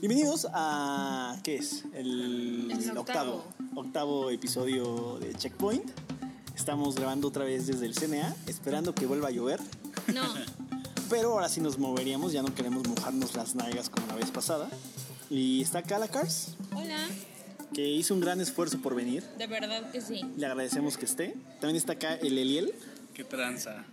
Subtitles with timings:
[0.00, 1.36] Bienvenidos a.
[1.42, 1.84] ¿Qué es?
[1.92, 3.00] El, El octavo.
[3.00, 3.44] octavo.
[3.74, 5.90] octavo episodio de Checkpoint.
[6.56, 9.60] Estamos grabando otra vez desde el CNA, esperando que vuelva a llover.
[10.14, 10.22] No,
[11.10, 14.68] Pero ahora sí nos moveríamos, ya no queremos mojarnos las nalgas como la vez pasada.
[15.30, 17.08] Y está acá la Cars, hola,
[17.74, 19.24] que hizo un gran esfuerzo por venir.
[19.36, 20.20] de verdad que sí.
[20.36, 21.34] Le agradecemos que esté.
[21.60, 22.72] También está acá el Eliel.
[23.14, 23.84] Qué tranza.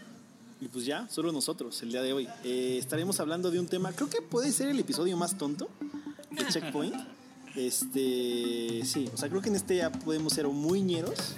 [0.62, 2.30] Y pues ya, solo nosotros el día de hoy.
[2.44, 5.70] Eh, estaremos hablando de un tema, creo que puede ser el episodio más tonto
[6.36, 6.96] de Checkpoint.
[7.56, 11.36] Este, sí, o sea, creo que en este ya podemos ser muy ñeros,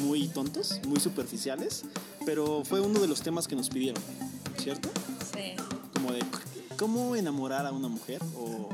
[0.00, 1.84] muy tontos, muy superficiales,
[2.26, 4.02] pero fue uno de los temas que nos pidieron,
[4.58, 4.90] ¿cierto?
[5.34, 5.54] Sí.
[5.94, 6.22] Como de
[6.76, 8.68] cómo enamorar a una mujer o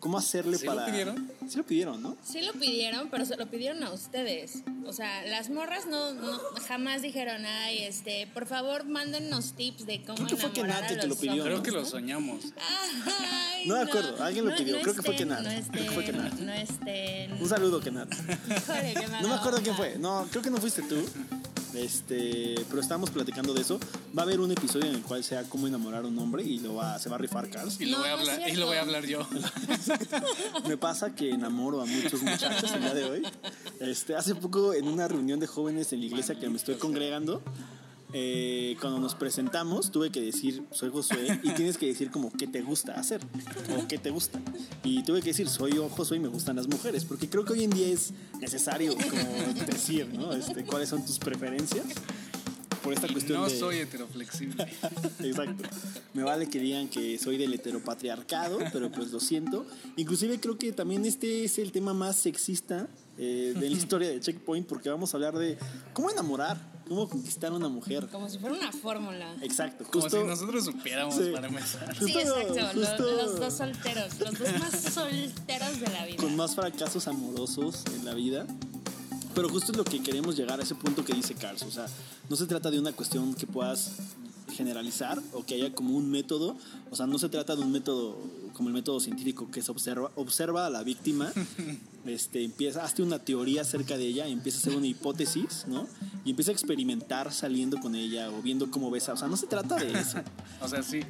[0.00, 0.86] cómo hacerle ¿Sí lo para...
[0.86, 1.30] pidieron?
[1.48, 2.16] Sí lo pidieron, ¿no?
[2.24, 4.62] Sí lo pidieron, pero se lo pidieron a ustedes.
[4.86, 10.02] O sea, las morras no, no jamás dijeron, ay, este, por favor, mándennos tips de
[10.02, 11.76] cómo Creo que fue que lo los pidió, hombres, Creo que ¿no?
[11.78, 12.44] lo soñamos.
[12.56, 15.90] Ay, No me acuerdo, alguien lo pidió, creo que fue estén, Kenat, No creo que
[15.90, 16.32] fue estén, Kenat.
[16.40, 17.32] no estén.
[17.42, 18.08] Un saludo, Kenat.
[19.22, 19.96] No me acuerdo quién fue.
[19.98, 21.04] No, creo que no fuiste tú.
[21.78, 23.78] Este, pero estábamos platicando de eso.
[24.16, 26.58] Va a haber un episodio en el cual sea cómo enamorar a un hombre y
[26.58, 27.80] lo va, se va a rifar Cars.
[27.80, 29.26] Y lo, No, voy, a no hablar, y lo voy a hablar yo.
[30.68, 33.22] Me pasa que enamoro a muchos muchachos el día de hoy.
[33.80, 37.42] Este, hace poco en una reunión de jóvenes en la iglesia que me estoy congregando,
[38.12, 42.46] eh, cuando nos presentamos, tuve que decir, soy Josué, y tienes que decir como qué
[42.46, 43.20] te gusta hacer
[43.76, 44.40] o qué te gusta.
[44.82, 47.64] Y tuve que decir, soy Josué, y me gustan las mujeres, porque creo que hoy
[47.64, 50.32] en día es necesario como decir, ¿no?
[50.32, 51.86] Este, cuáles son tus preferencias.
[52.82, 53.58] Por esta cuestión No de...
[53.58, 54.62] soy heteroflexible.
[55.20, 55.64] Exacto.
[56.14, 59.66] Me vale que digan que soy del heteropatriarcado, pero pues lo siento.
[59.96, 64.20] Inclusive creo que también este es el tema más sexista eh, de la historia de
[64.20, 65.58] Checkpoint, porque vamos a hablar de
[65.92, 66.56] cómo enamorar,
[66.88, 68.08] cómo conquistar a una mujer.
[68.10, 69.34] Como si fuera una fórmula.
[69.42, 69.84] Exacto.
[69.90, 71.30] Como si nosotros supiéramos Sí.
[71.32, 71.94] para empezar.
[71.96, 72.78] Sí, Justo- exacto.
[72.80, 74.18] Los, los dos solteros.
[74.20, 76.16] Los dos más solteros de la vida.
[76.16, 78.46] con más fracasos amorosos en la vida.
[79.34, 81.62] Pero justo es lo que queremos llegar a ese punto que dice Carlos.
[81.62, 81.86] O sea,
[82.28, 83.92] no se trata de una cuestión que puedas
[84.52, 86.56] generalizar o que haya como un método.
[86.90, 88.16] O sea, no se trata de un método
[88.58, 91.32] como el método científico que es observa, observa a la víctima,
[92.06, 95.86] este, empieza, hazte una teoría acerca de ella, empieza a hacer una hipótesis, ¿no?
[96.24, 99.12] Y empieza a experimentar saliendo con ella o viendo cómo besa.
[99.12, 100.18] O sea, no se trata de eso.
[100.60, 101.00] O sea, sí.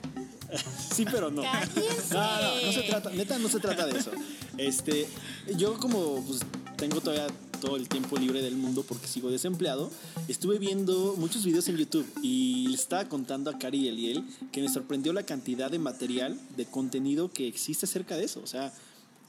[0.95, 1.43] Sí, pero no.
[1.43, 2.15] ¡Cállense!
[2.15, 4.11] No, no, no se trata, neta, no se trata de eso.
[4.57, 5.09] Este,
[5.57, 6.41] yo como pues,
[6.77, 7.27] tengo todavía
[7.61, 9.91] todo el tiempo libre del mundo porque sigo desempleado,
[10.29, 14.63] estuve viendo muchos videos en YouTube y le estaba contando a Cari y Eliel que
[14.63, 18.41] me sorprendió la cantidad de material, de contenido que existe acerca de eso.
[18.43, 18.73] O sea,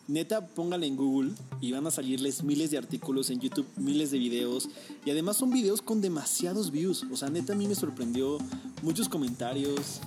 [0.07, 1.31] neta, póngale en Google
[1.61, 4.69] y van a salirles miles de artículos en YouTube, miles de videos.
[5.05, 7.05] Y además son videos con demasiados views.
[7.11, 8.37] O sea, neta, a mí me sorprendió
[8.81, 10.01] muchos comentarios.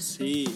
[0.00, 0.46] Sí,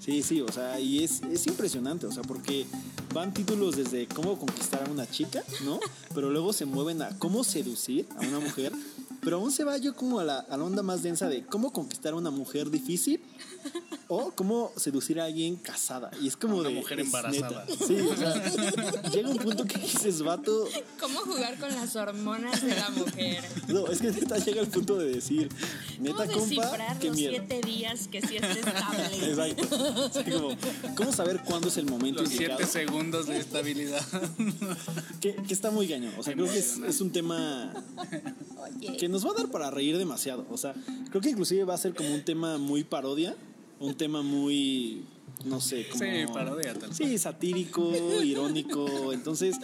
[0.00, 2.66] sí, sí, o sea, y es, es impresionante, o sea, porque
[3.14, 5.78] van títulos desde cómo conquistar a una chica, ¿no?
[6.14, 8.72] Pero luego se mueven a cómo seducir a una mujer,
[9.20, 11.72] pero aún se va yo como a la, a la onda más densa de cómo
[11.72, 13.20] conquistar a una mujer difícil
[14.12, 16.10] o cómo seducir a alguien casada.
[16.20, 16.74] Y es como una de...
[16.74, 17.64] mujer es embarazada.
[17.64, 17.86] neta.
[17.86, 22.74] Sí, o sea, llega un punto que dices, vato, ¿Cómo jugar con las hormonas de
[22.74, 23.44] la mujer?
[23.68, 27.16] no, es que neta llega el punto de decir, ¿Cómo neta compa, descifrar qué los
[27.16, 27.30] miedo.
[27.30, 29.16] siete días que sí esté estable?
[29.30, 30.10] Exacto.
[30.12, 30.56] Sí, como,
[30.96, 32.58] ¿Cómo saber cuándo es el momento Los indicado?
[32.58, 34.04] siete segundos de estabilidad.
[35.20, 36.10] Que, que está muy gaño.
[36.18, 37.72] O sea, creo que es, es un tema
[38.58, 40.46] Oye, que nos va a dar para reír demasiado.
[40.50, 40.74] O sea,
[41.10, 43.36] creo que inclusive va a ser como un tema muy parodia,
[43.80, 45.04] un tema muy,
[45.44, 46.04] no sé, como...
[46.04, 47.92] Sí, parodia, tal Sí, satírico,
[48.22, 49.12] irónico.
[49.12, 49.56] Entonces,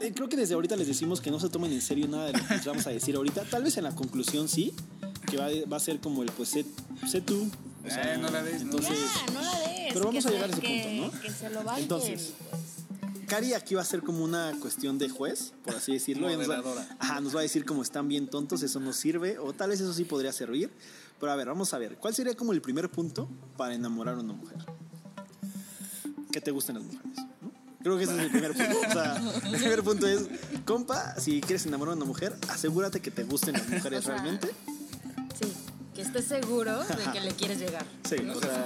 [0.00, 2.32] eh, creo que desde ahorita les decimos que no se tomen en serio nada de
[2.38, 3.44] lo que les vamos a decir ahorita.
[3.44, 4.74] Tal vez en la conclusión sí,
[5.30, 6.64] que va, va a ser como el pues sé,
[7.08, 7.48] sé tú.
[7.86, 8.72] O sea, Eh, no la des, no.
[8.76, 9.92] entonces, ya, no la des.
[9.94, 11.22] Pero vamos que a llegar a ese que- punto, ¿no?
[11.22, 11.82] Que se lo bajen.
[11.82, 12.32] Entonces,
[13.26, 16.28] Cari aquí va a ser como una cuestión de juez, por así decirlo.
[16.36, 16.62] Nos va,
[16.98, 19.80] ajá, nos va a decir como están bien tontos, eso no sirve, o tal vez
[19.80, 20.68] eso sí podría servir.
[21.20, 24.20] Pero a ver, vamos a ver, ¿cuál sería como el primer punto para enamorar a
[24.20, 24.58] una mujer?
[26.32, 27.18] Que te gusten las mujeres.
[27.42, 27.52] ¿no?
[27.82, 28.78] Creo que ese es el primer punto.
[28.88, 30.28] O sea, el primer punto es,
[30.64, 34.14] compa, si quieres enamorar a una mujer, asegúrate que te gusten las mujeres O sea,
[34.14, 34.48] realmente.
[35.38, 35.52] Sí,
[35.94, 37.84] que estés seguro de que le quieres llegar.
[38.08, 38.64] Sí, o sea,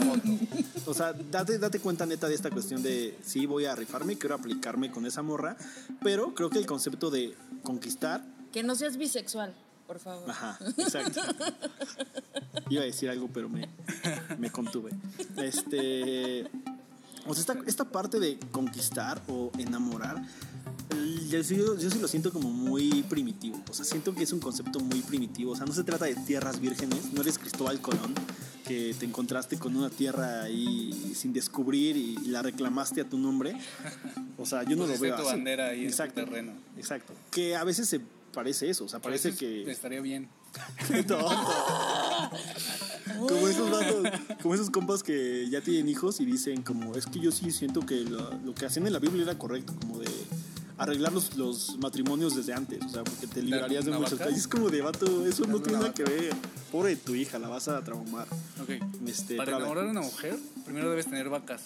[0.87, 4.37] o sea, date, date cuenta neta de esta cuestión de sí voy a rifarme, quiero
[4.37, 5.57] aplicarme con esa morra,
[6.05, 7.35] pero creo que el concepto de
[7.65, 9.55] conquistar, Que no seas bisexual,
[9.87, 10.31] por favor.
[10.31, 11.21] ajá, exacto.
[12.71, 13.69] Iba a decir algo, pero me,
[14.39, 14.91] me contuve.
[15.37, 16.45] Este,
[17.27, 20.23] o sea, esta, esta parte de conquistar o enamorar,
[21.29, 23.61] yo, sí- yo sí lo siento como muy primitivo.
[23.71, 25.53] O sea, siento que es un concepto muy primitivo.
[25.53, 28.15] O sea, no se trata de tierras vírgenes, no eres Cristóbal Colón,
[28.67, 33.55] que te encontraste con una tierra ahí sin descubrir y la reclamaste a tu nombre.
[34.39, 35.31] O sea, yo no lo Pusiste veo tu así.
[35.33, 36.53] bandera ahí en tu exacto, terreno.
[36.79, 37.13] Exacto.
[37.31, 38.01] Que a veces se
[38.35, 40.29] parece eso, o sea, parece que Estaría bien.
[43.29, 44.07] Como esos vatos,
[44.43, 47.85] como esos compas que ya tienen hijos y dicen como, es que yo sí siento
[47.85, 50.09] que lo, lo que hacían en la Biblia era correcto, como de
[50.79, 54.37] arreglar los, los matrimonios desde antes, o sea, porque te librarías de muchas cosas.
[54.37, 56.35] Es como de vato, eso no ¿Darle tiene nada que ver.
[56.73, 58.27] Pobre tu hija, la vas a traumar.
[58.63, 58.71] Ok.
[59.07, 61.63] Este, para enamorar a una mujer, primero debes tener vacas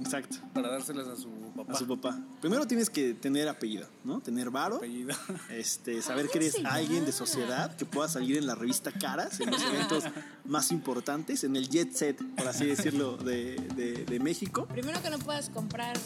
[0.00, 0.36] Exacto.
[0.54, 1.72] para dárselas a su papá.
[1.72, 2.18] A su papá.
[2.40, 4.20] Primero tienes que tener apellido, ¿no?
[4.20, 4.76] Tener varo.
[4.76, 5.14] Apellido.
[5.50, 9.40] Este, saber ¿Cómo que eres alguien de sociedad que pueda salir en la revista Caras,
[9.40, 10.04] en los eventos
[10.44, 14.66] más importantes, en el jet set, por así decirlo, de, de- de México.
[14.66, 15.96] Primero que no puedas comprar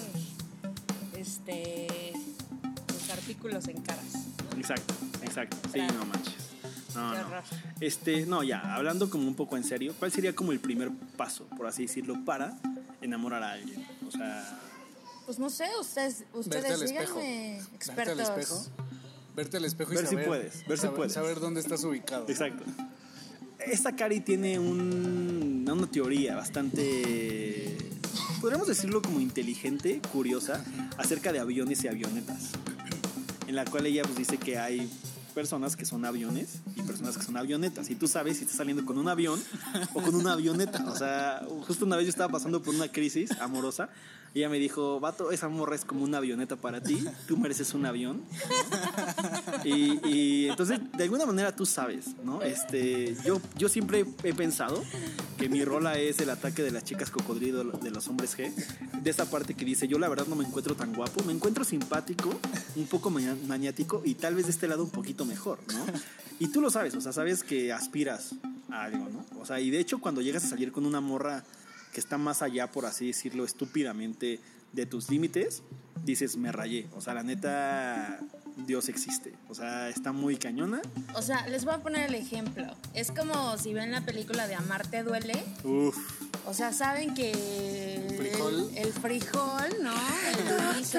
[1.16, 2.12] este
[2.88, 4.06] los artículos en caras.
[4.56, 5.56] Exacto, exacto.
[5.66, 5.94] Sí, Claro.
[5.94, 6.34] no manches.
[6.94, 7.26] No, no.
[7.80, 11.46] Este, no, ya, hablando como un poco en serio, ¿cuál sería como el primer paso,
[11.56, 12.58] por así decirlo, para
[13.02, 13.86] enamorar a alguien?
[14.06, 14.58] O sea,
[15.26, 17.60] Pues no sé, ustedes, ustedes díganme,
[17.94, 18.28] Verte al expertos.
[18.28, 18.66] espejo.
[19.36, 20.26] Verte al espejo y Ver si saber.
[20.26, 21.12] puedes, ver si saber, puedes.
[21.12, 22.26] Saber dónde estás ubicado.
[22.28, 22.64] exacto.
[23.60, 27.78] Esta Cari tiene un- una teoría bastante,
[28.40, 30.64] podríamos decirlo como inteligente, curiosa,
[30.98, 32.50] acerca de aviones y avionetas.
[33.46, 34.90] En la cual ella pues, dice que hay
[35.32, 37.90] personas que son aviones y personas que son avionetas.
[37.90, 39.42] Y tú sabes si estás saliendo con un avión
[39.94, 40.84] o con una avioneta.
[40.90, 43.88] O sea, justo una vez yo estaba pasando por una crisis amorosa
[44.34, 47.74] y ella me dijo, vato, esa morra es como una avioneta para ti, tú mereces
[47.74, 48.22] un avión.
[49.64, 52.42] Y, y entonces, de alguna manera tú sabes, ¿no?
[52.42, 54.82] Este, yo, yo siempre he pensado
[55.42, 58.54] que mi rola es el ataque de las chicas cocodrilo de los hombres G.
[59.02, 61.64] De esa parte que dice, yo la verdad no me encuentro tan guapo, me encuentro
[61.64, 62.30] simpático,
[62.76, 65.84] un poco maniático y tal vez de este lado un poquito mejor, ¿no?
[66.38, 68.36] Y tú lo sabes, o sea, sabes que aspiras
[68.70, 69.40] a algo, ¿no?
[69.40, 71.42] O sea, y de hecho cuando llegas a salir con una morra
[71.92, 74.38] que está más allá, por así decirlo, estúpidamente
[74.72, 75.64] de tus límites,
[76.04, 76.86] dices, me rayé.
[76.94, 78.20] O sea, la neta,
[78.56, 79.34] Dios existe.
[79.48, 80.80] O sea, está muy cañona.
[81.14, 82.66] O sea, les voy a poner el ejemplo.
[82.94, 85.42] Es como si ven la película de Amarte duele.
[85.64, 85.96] Uf.
[86.46, 87.30] O sea, saben que
[87.94, 88.70] el Frijol.
[88.74, 89.92] el, frijol, ¿no?
[89.92, 90.98] El guiso,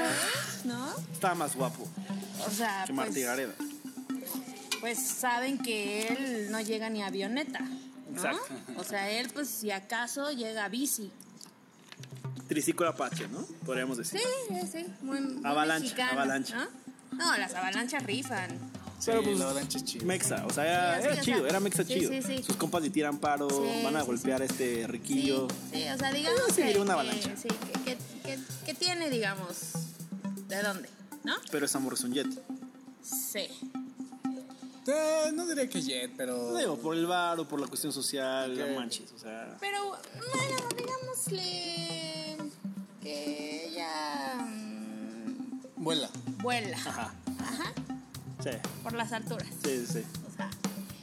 [0.64, 0.96] ¿no?
[1.12, 1.86] Está más guapo
[2.48, 3.54] O sea, que Marta pues, Gareda.
[4.80, 7.60] pues saben que él no llega ni a avioneta.
[7.60, 8.16] ¿no?
[8.16, 8.54] Exacto.
[8.78, 11.12] O sea, él pues si acaso llega a bici.
[12.48, 13.46] Triciclo Apache, ¿no?
[13.66, 14.20] Podríamos decir.
[14.20, 14.86] Sí, sí, sí.
[15.02, 16.56] Muy, muy Avalancha, mexicano, avalancha.
[16.56, 16.83] ¿no?
[17.18, 18.50] No, las avalanchas rifan.
[19.00, 20.06] Sí, Pero, pues, la avalancha es chida.
[20.06, 22.12] Mexa, o sea, era, Sí, sí, era o chido, sea, era Mexa sí, chido.
[22.12, 22.44] sí, sí.
[22.44, 25.48] Sus compas le tiran paro, Sí, van a sí, golpear a este riquillo.
[25.74, 27.36] sí, o sea, digamos sí que, diría una que- avalancha.
[27.36, 29.74] sí, que, que, que- que tiene, digamos,
[30.48, 30.90] ¿de dónde?
[31.26, 31.36] ¿No?
[31.52, 32.28] Pero esa morra es un jet.
[33.04, 33.48] Sí.
[34.88, 36.56] Eh, no diría que jet, pero.
[36.58, 39.56] Digo, por el bar o por la cuestión social, no manches, o sea.
[39.60, 42.38] Pero, bueno, digámosle
[43.02, 46.10] que ella mm, Vuela.
[46.44, 47.12] Vuela Ajá.
[47.40, 47.74] Ajá,
[48.44, 48.50] Sí,
[48.84, 49.48] por las alturas.
[49.64, 50.04] sí, sí.
[50.32, 50.50] O sea,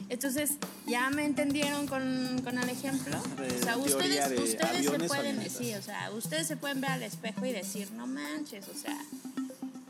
[0.09, 0.51] entonces,
[0.85, 3.17] ¿ya me entendieron con, con el ejemplo?
[3.37, 6.91] De o sea, ustedes, de ustedes se pueden decir, o sea, ustedes se pueden ver
[6.91, 8.97] al espejo y decir, no manches, o sea,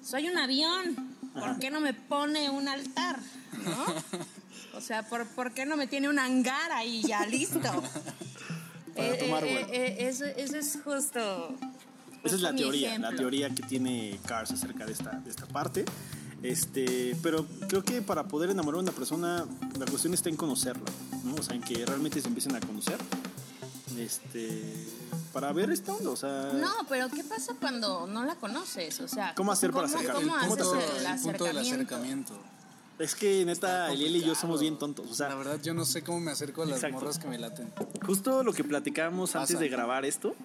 [0.03, 3.19] soy un avión, ¿por qué no me pone un altar?
[3.63, 3.86] ¿No?
[4.74, 7.59] O sea, ¿por, por qué no me tiene un hangar ahí ya listo?
[8.95, 9.68] Para tomar vuelo.
[9.69, 11.56] eh, eso, eso es justo.
[12.23, 15.85] Esa es la teoría, la teoría que tiene Cars acerca de esta, de esta parte.
[16.44, 19.45] Este, pero creo que para poder enamorar a una persona,
[19.78, 20.90] la cuestión está en conocerla,
[21.23, 21.35] ¿no?
[21.35, 22.97] O sea, en que realmente se empiecen a conocer.
[23.97, 24.87] Este,
[25.33, 26.51] para ver esta onda, o sea.
[26.54, 28.99] No, pero ¿qué pasa cuando no la conoces?
[29.01, 30.23] O sea, ¿Cómo hacer para ¿cómo- acercarte?
[30.23, 32.33] ¿Cómo el haces punto, el el punto del acercamiento?
[33.01, 35.09] Es que neta, Eliel y yo somos bien tontos.
[35.09, 36.99] O sea, La verdad, yo no sé cómo me acerco a las Exacto.
[36.99, 37.71] morras que me laten.
[38.05, 40.35] Justo lo que platicábamos antes de grabar esto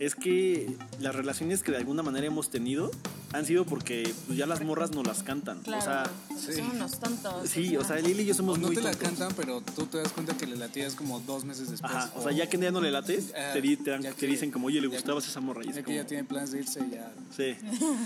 [0.00, 2.90] es que las relaciones que de alguna manera hemos tenido
[3.34, 5.60] han sido porque pues, ya las morras nos las cantan.
[5.60, 6.52] Claro, O sea, sí.
[6.60, 7.48] son unos tontos.
[7.50, 9.86] sí, o sea, Lili y yo O somos no muy te la cantan, pero tú
[9.86, 11.92] te das cuenta que le latías como dos meses después.
[11.92, 14.10] Ajá, o sea, ya que ya no le lates, Ah, te, di- te dan- ya
[14.12, 15.62] te que- dicen como, oye, le gustabas esa morra.
[15.64, 17.56] Y es Ya que como, ya tiene planes de irse, ya sí,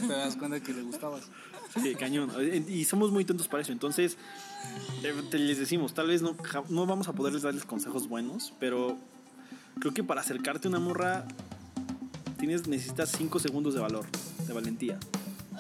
[0.07, 1.25] te das cuenta que le gustabas.
[1.83, 2.31] sí, cañón.
[2.69, 3.73] Y somos muy tontos para eso.
[3.73, 4.17] Entonces,
[5.03, 6.35] eh, te les decimos, tal vez no,
[6.71, 8.97] no vamos a poderles darles consejos buenos, pero
[9.79, 11.27] creo que para acercarte a una morra
[12.39, 14.07] tienes, necesitas 5 segundos de valor,
[14.47, 14.99] de valentía.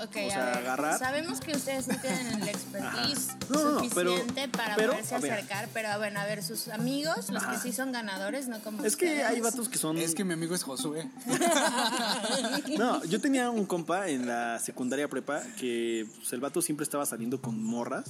[0.01, 3.39] Ok, o a sea, ver, agarrar- Sabemos que ustedes no tienen el expertise Ajá.
[3.51, 7.31] No, no, no, pero- suficiente para pero, poderse acercar, pero bueno, a ver, sus amigos,
[7.31, 7.51] los Ajá.
[7.53, 9.99] que sí son ganadores, no como Es que hay vatos que son...
[9.99, 11.11] Es que mi amigo es Josué.
[12.79, 17.05] No, yo tenía un compa en la secundaria prepa que pues, el vato siempre estaba
[17.05, 18.05] saliendo con morras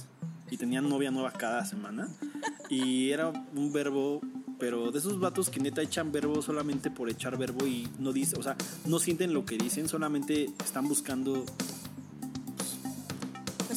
[0.51, 2.07] y tenía novia nueva cada semana.
[2.69, 4.21] Y era un verbo
[4.59, 8.39] Pero de esos vatos que neta echan verbo solamente por echar verbo y no dicen,
[8.39, 11.45] o sea, no sienten lo que dicen, solamente están buscando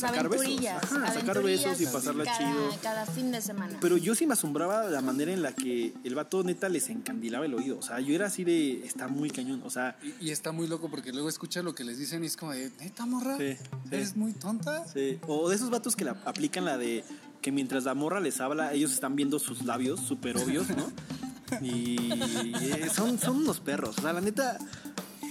[0.02, 0.46] Sacar besos.
[0.46, 0.82] aventurillas.
[0.84, 2.70] Ajá, sacar besos y pasarla cada, chido.
[2.82, 3.78] Cada fin de semana.
[3.80, 7.46] Pero yo sí me asombraba la manera en la que el vato neta les encandilaba
[7.46, 7.78] el oído.
[7.78, 9.62] O sea, yo era así de, está muy cañón.
[9.64, 12.26] O sea, Y, y está muy loco porque luego escucha lo que les dicen y
[12.26, 13.68] es como de, neta morra, Sí, sí.
[13.90, 14.86] eres muy tonta.
[14.86, 15.18] sí.
[15.26, 17.04] o de esos vatos que la, aplican la de
[17.40, 20.90] que mientras la morra les habla, ellos están viendo sus labios súper obvios, ¿no?
[21.60, 23.98] Y eh, son, son unos perros.
[23.98, 24.56] O sea, la neta,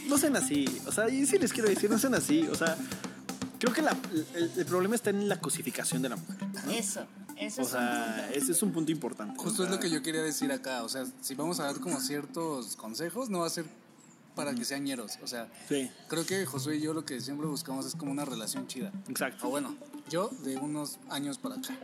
[0.08, 0.66] no sean así.
[0.86, 2.44] O sea, y sí les quiero decir, no sean así.
[2.52, 2.78] O sea,
[3.62, 3.98] creo que la-
[4.36, 6.38] el, el problema está en la cosificación de la mujer.
[6.70, 7.06] Eso,
[7.38, 8.38] eso O es un sea, punto.
[8.40, 9.40] ese es un punto importante.
[9.40, 10.84] Justo O es lo que yo quería decir acá.
[10.84, 13.66] O sea, si vamos a dar como ciertos consejos, no va a ser
[14.36, 15.18] para que sean ñeros.
[15.24, 18.26] O sea, Sí, creo que Josué y yo lo que siempre buscamos es como una
[18.26, 18.92] relación chida.
[19.10, 19.48] exacto.
[19.48, 19.76] O bueno,
[20.10, 21.76] yo de unos años para acá.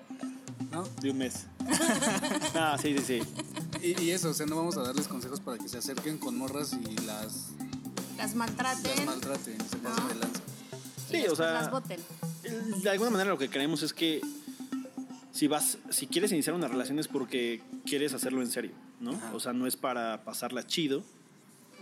[0.72, 0.84] ¿No?
[1.02, 1.46] De un mes.
[2.56, 3.22] ah, sí, sí, sí.
[3.82, 6.38] Y, y eso, o sea, no vamos a darles consejos para que se acerquen con
[6.38, 7.50] morras y las,
[8.18, 8.96] Las maltraten.
[8.96, 10.42] las maltraten, se pasen de lanza.
[11.10, 11.72] Y Sí, o sea, Las.
[12.84, 14.22] De alguna manera lo que creemos es que
[15.32, 19.12] si vas, si quieres iniciar una relación es porque quieres hacerlo en serio, ¿no?
[19.12, 19.36] Ajá.
[19.36, 21.04] O sea, no es para pasarla chido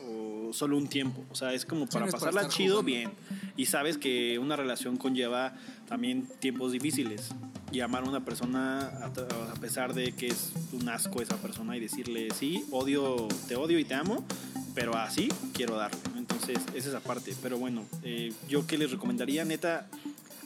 [0.08, 1.24] o solo un tiempo.
[1.32, 2.86] O sea, es como para no es para pasarla chido jugando.
[2.86, 3.12] bien.
[3.56, 5.54] Y sabes que una relación conlleva
[5.88, 7.30] también tiempos difíciles.
[7.72, 11.76] Y amar a una persona a, a pesar de que es un asco esa persona
[11.76, 14.26] y decirle, sí, odio, te odio y te amo,
[14.74, 16.00] pero así quiero darle.
[16.36, 17.34] Entonces, es esa parte.
[17.42, 19.88] Pero bueno, eh, yo que les recomendaría, neta,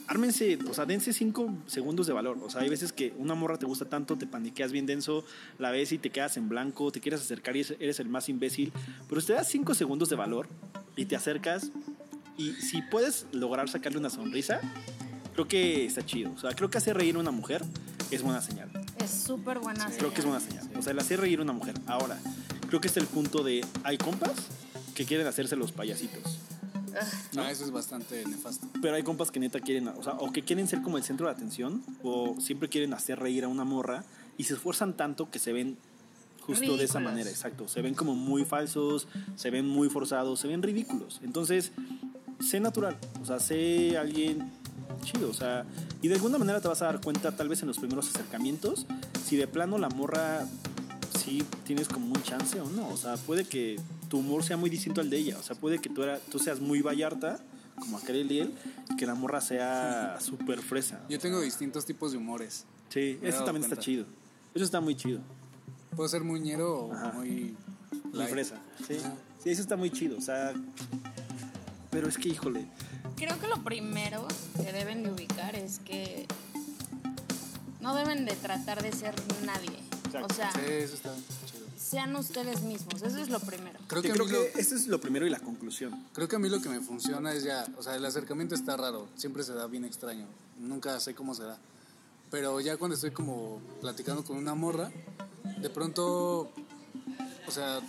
[0.06, 2.38] ármense, o sea, dense cinco segundos de valor.
[2.42, 5.24] O sea, hay veces que una morra te gusta tanto, te paniqueas bien denso,
[5.58, 8.72] la ves y te quedas en blanco, te quieres acercar y eres el más imbécil.
[9.08, 10.48] Pero si te das cinco segundos de valor
[10.96, 11.70] y te acercas
[12.36, 14.60] y si puedes lograr sacarle una sonrisa,
[15.34, 16.32] creo que está chido.
[16.32, 17.64] O sea, creo que hacer reír a una mujer
[18.10, 18.70] es buena señal.
[18.98, 20.68] Es súper buena Creo que es buena señal.
[20.76, 21.74] O sea, el hacer reír a una mujer.
[21.86, 22.18] Ahora,
[22.68, 24.32] creo que es el punto de, hay compas
[25.00, 26.36] que quieren hacerse los payasitos.
[27.32, 28.66] No, eso es bastante nefasto.
[28.82, 31.24] Pero hay compas que neta quieren, o sea, o que quieren ser como el centro
[31.24, 34.04] de atención, o siempre quieren hacer reír a una morra
[34.36, 35.78] y se esfuerzan tanto que se ven
[36.42, 37.66] justo de esa manera, exacto.
[37.66, 41.20] Se ven como muy falsos, se ven muy forzados, se ven ridículos.
[41.22, 41.72] Entonces,
[42.46, 44.52] sé natural, o sea, sé alguien
[45.02, 45.64] chido, o sea,
[46.02, 48.84] y de alguna manera te vas a dar cuenta, tal vez en los primeros acercamientos,
[49.24, 50.46] si de plano la morra
[51.20, 52.88] sí tienes como un chance o no.
[52.88, 55.38] O sea, puede que tu humor sea muy distinto al de ella.
[55.38, 57.38] O sea, puede que tú, era, tú seas muy vallarta,
[57.78, 58.54] como aquel y él,
[58.90, 61.00] y que la morra sea súper fresa.
[61.08, 62.64] Yo tengo distintos tipos de humores.
[62.88, 64.06] Sí, eso también está chido.
[64.54, 65.20] Eso está muy chido.
[65.94, 67.12] Puedo ser muy ñero o Ajá.
[67.12, 67.54] muy...
[68.28, 68.56] Fresa.
[68.86, 68.96] Sí.
[68.98, 69.14] Ajá.
[69.42, 70.18] sí, eso está muy chido.
[70.18, 70.52] O sea,
[71.90, 72.66] pero es que, híjole.
[73.16, 76.26] Creo que lo primero que deben de ubicar es que
[77.80, 79.89] no deben de tratar de ser nadie.
[80.18, 80.32] Exacto.
[80.32, 81.14] O sea, Sí, eso está
[81.50, 81.66] chido.
[81.78, 83.02] sean ustedes mismos.
[83.02, 83.78] Eso es lo primero.
[83.86, 86.06] Creo que, a creo mí lo- que eso es lo primero y la conclusión.
[86.12, 88.76] Creo que a mí lo que me funciona es ya, o sea, el acercamiento está
[88.76, 90.26] raro, siempre se da bien extraño,
[90.58, 91.58] nunca sé cómo se da.
[92.30, 94.90] Pero ya cuando estoy como platicando con una morra,
[95.60, 96.52] de pronto,
[97.46, 97.80] o sea,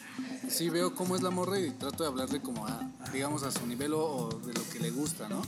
[0.49, 2.81] sí veo cómo es la morra y trato de hablarle como a,
[3.13, 5.41] digamos, a su nivel o, o de lo que le gusta, ¿no?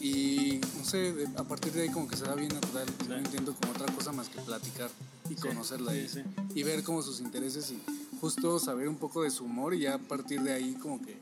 [0.00, 3.16] Y no sé, de- a partir de ahí como que se da bien natural, no
[3.16, 4.90] entiendo como otra cosa más que platicar
[5.28, 6.20] y conocerla sí, y, sí.
[6.54, 7.78] y ver como sus intereses y
[8.20, 11.16] justo saber un poco de su humor y ya a partir de ahí como que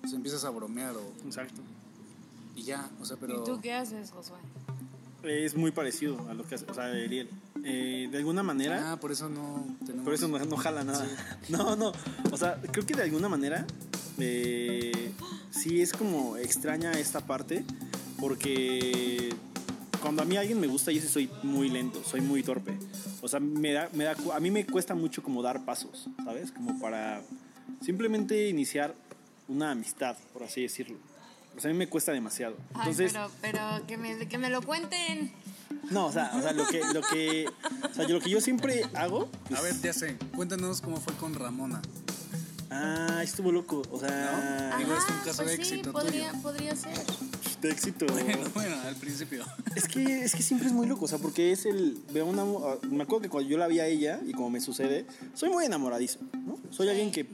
[0.00, 1.60] pues, empiezas a bromear o, Exacto.
[2.54, 3.42] y ya, o sea, pero...
[3.42, 4.36] ¿Y tú qué haces, Josué?
[5.24, 7.28] Es muy parecido a lo que hace, o sea, Ariel.
[7.64, 8.92] Eh, de alguna manera.
[8.92, 10.04] Ah, por eso no tenemos...
[10.04, 11.06] Por eso no, no jala nada.
[11.48, 11.92] No, no.
[12.30, 13.66] O sea, creo que de alguna manera
[14.18, 15.12] eh,
[15.50, 17.64] sí es como extraña esta parte
[18.20, 19.34] porque
[20.00, 22.76] cuando a mí alguien me gusta yo sí soy muy lento, soy muy torpe.
[23.22, 26.52] O sea, me da, me da, a mí me cuesta mucho como dar pasos, ¿sabes?
[26.52, 27.22] Como para
[27.82, 28.94] simplemente iniciar
[29.48, 30.96] una amistad, por así decirlo.
[31.56, 32.56] O sea, a mí me cuesta demasiado.
[32.74, 35.32] Entonces, Ay, pero, pero que me, que me lo cuenten.
[35.90, 37.46] no, o sea, o sea, lo que, lo que,
[37.90, 39.28] o sea, yo- lo que yo siempre hago.
[39.56, 41.80] A ver, ya sé, cuéntanos cómo fue con Ramona.
[42.70, 43.82] Ah, estuvo loco.
[43.92, 46.42] O sea, Digo, es un Ajá, caso de pues sí, éxito podría, tuyo.
[46.42, 46.98] podría ser.
[47.68, 48.06] De éxito.
[48.06, 49.44] Bueno, bueno, al principio.
[49.74, 51.98] Es que, es que siempre es muy loco, o sea, porque es el.
[52.12, 52.44] Veo una.
[52.88, 55.04] Me acuerdo que cuando yo la vi a ella, y como me sucede,
[55.34, 56.58] soy muy enamoradizo, ¿no?
[56.70, 56.90] Soy Sí.
[56.90, 57.26] alguien que.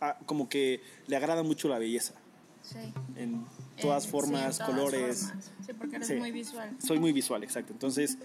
[0.00, 2.14] ah, como que le agrada mucho la belleza.
[2.62, 2.78] Sí.
[3.16, 3.44] En
[3.80, 5.18] todas Eh, formas, sí, en todas colores.
[5.26, 5.50] formas.
[5.66, 6.14] Sí, porque eres Sí.
[6.14, 6.76] muy visual.
[6.84, 7.72] Soy muy visual, exacto.
[7.72, 8.18] Entonces,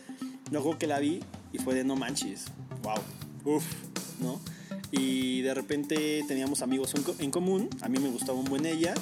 [0.51, 1.22] me acuerdo que la vi
[1.53, 2.46] y fue de no manches.
[2.84, 3.56] Wow.
[3.56, 3.63] Uf,
[4.20, 4.39] ¿no?
[4.91, 7.70] Y de repente teníamos amigos en en común.
[7.82, 8.94] A mí me gustaba un buen ella.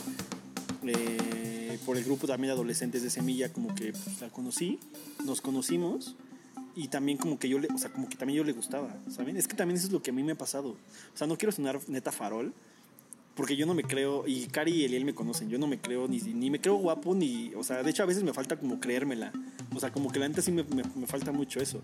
[0.86, 1.45] Eh,
[1.78, 4.80] por el grupo también de adolescentes de Semilla, como que pues, la conocí.
[5.26, 6.16] Nos conocimos.
[6.76, 9.38] y también como que yo le, o sea, como que también yo le gustaba, ¿saben?
[9.38, 10.72] Es que también eso es lo que a mí me ha pasado.
[11.14, 12.54] O sea, no quiero sonar neta farol,
[13.36, 16.08] porque yo no me creo, y Cari y Eliel me conocen, yo no me creo,
[16.08, 18.80] ni, ni me creo guapo, ni, o sea, de hecho a veces me falta como
[18.80, 19.32] creérmela.
[19.74, 21.82] O sea, como que la neta sí me, me, me falta mucho eso.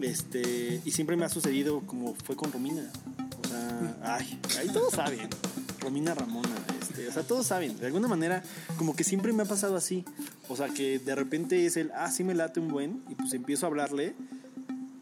[0.00, 2.90] Este, y siempre me ha sucedido como fue con Romina.
[3.44, 5.28] O sea, ay, ahí todos saben.
[5.80, 6.48] Romina Ramona,
[6.80, 7.78] este, o sea, todos saben.
[7.78, 8.42] De alguna manera,
[8.76, 10.04] como que siempre me ha pasado así.
[10.48, 13.32] O sea, que de repente es el, ah, sí me late un buen, y pues
[13.34, 14.14] empiezo a hablarle.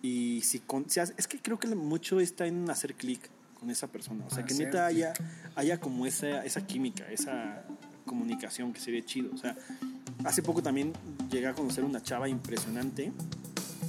[0.02, 3.20] Y si, con, si hace- es que creo que mucho está en hacer clic
[3.58, 4.24] con esa persona.
[4.26, 5.12] O sea, que neta haya,
[5.56, 7.64] haya como esa, esa química, esa
[8.06, 9.30] comunicación que sería chido.
[9.34, 9.56] O sea,
[10.24, 10.92] hace poco también
[11.30, 13.12] llegué a conocer una chava impresionante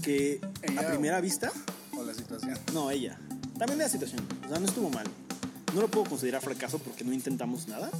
[0.02, 1.52] que ¿Ella a o- primera vista,
[1.96, 2.58] O la situación.
[2.74, 3.20] no, ella,
[3.60, 5.06] también la situación, o sea, no estuvo mal.
[5.74, 7.92] No lo puedo considerar fracaso porque no intentamos nada,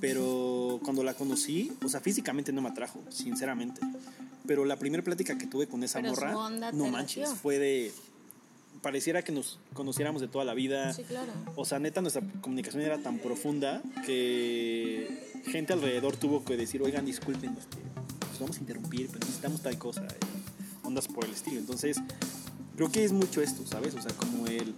[0.00, 3.80] pero cuando la conocí, o sea, físicamente no me atrajo, sinceramente.
[4.46, 7.92] Pero la primera plática que tuve con esa Pero morra, no manches, fue de
[8.80, 10.92] pareciera que nos conociéramos de toda la vida.
[10.92, 11.32] Sí, claro.
[11.56, 17.04] O sea, neta, nuestra comunicación era tan profunda que gente alrededor tuvo que decir, oigan,
[17.04, 17.78] disculpen, este,
[18.20, 20.06] pues vamos a interrumpir, pero necesitamos tal cosa.
[20.06, 21.58] y ondas por el estilo.
[21.58, 21.98] Entonces,
[22.76, 23.94] creo que es mucho esto, ¿sabes?
[23.94, 24.74] O sea, como el...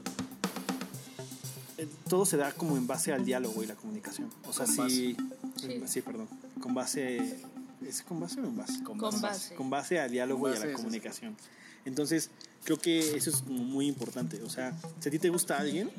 [1.80, 4.28] el- todo se da como en base al diálogo y la comunicación.
[4.48, 5.16] O sea, sí,
[5.56, 5.82] Sí.
[5.86, 6.28] sí, perdón.
[6.60, 7.40] Con base...
[7.86, 8.82] ¿Es con base o en base?
[8.84, 9.22] Con Con base.
[9.22, 9.54] base.
[9.54, 10.72] con base al diálogo Con y a la sí.
[10.74, 11.34] comunicación.
[11.86, 12.28] Entonces,
[12.64, 14.42] creo que eso es como muy importante.
[14.42, 15.90] O sea, si a ti te gusta alguien,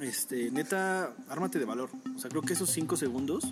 [0.00, 1.90] este, neta, ármate de valor.
[2.16, 3.44] O sea, creo que esos cinco segundos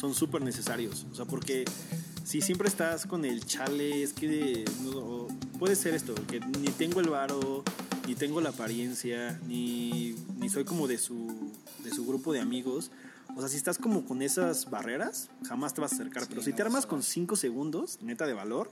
[0.00, 1.06] son súper necesarios.
[1.12, 1.64] O sea, porque
[2.24, 5.28] si siempre estás con el chale, es que no-
[5.58, 7.64] puede ser esto, que ni tengo el varo,
[8.08, 11.52] ni tengo la apariencia, ni, ni soy como de su,
[11.84, 12.90] de su grupo de amigos.
[13.36, 16.22] O sea, si estás como con esas barreras, jamás te vas a acercar.
[16.22, 17.06] Sí, Pero si no te armas con ver.
[17.06, 18.70] cinco segundos, neta de valor,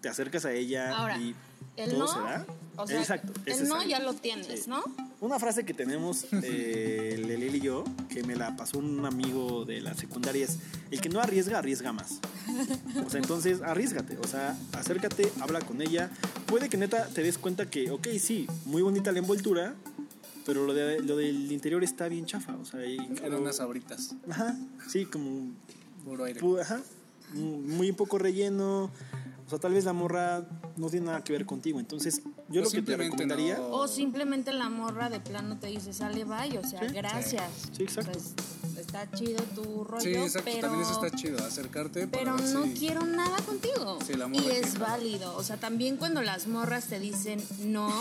[0.00, 1.34] te acercas a ella Ahora, y
[1.76, 2.46] el todo no, se da.
[2.76, 3.32] o sea, Exacto.
[3.46, 4.70] ese el es no ya lo tienes, Sí.
[4.70, 4.82] ¿no?
[5.20, 9.82] Una frase que tenemos, eh, Lelel y yo, que me la pasó un amigo de
[9.82, 10.56] la secundaria es,
[10.90, 12.20] el que no arriesga, arriesga más.
[13.04, 16.10] O sea, entonces arriesgate, o sea, acércate, habla con ella.
[16.46, 19.74] Puede que neta te des cuenta que, ok, sí, muy bonita la envoltura,
[20.46, 22.56] pero lo, de, lo del interior está bien chafa.
[22.56, 24.14] O sea, Eran unas sabritas.
[24.30, 24.56] Ajá,
[24.88, 25.52] sí, como
[26.02, 26.40] Puro aire.
[26.40, 26.80] Pu- ajá,
[27.34, 28.90] muy poco relleno.
[29.50, 31.80] O sea, tal vez la morra no tiene nada que ver contigo.
[31.80, 33.56] Entonces, yo O lo que te recomendaría.
[33.58, 36.94] no- O simplemente la morra de plano te dice, sale, bye, o sea, Sí.
[36.94, 37.50] gracias.
[37.76, 38.12] Sí, exacto.
[38.12, 40.48] Pues, está chido tu rollo, Sí, exacto.
[40.52, 40.60] pero...
[40.68, 41.38] También eso está chido.
[41.44, 43.98] Acercarte Pero no si- quiero nada contigo.
[44.06, 45.36] Sí, la y morra es que- válido.
[45.36, 47.92] O sea, también cuando las morras te dicen no,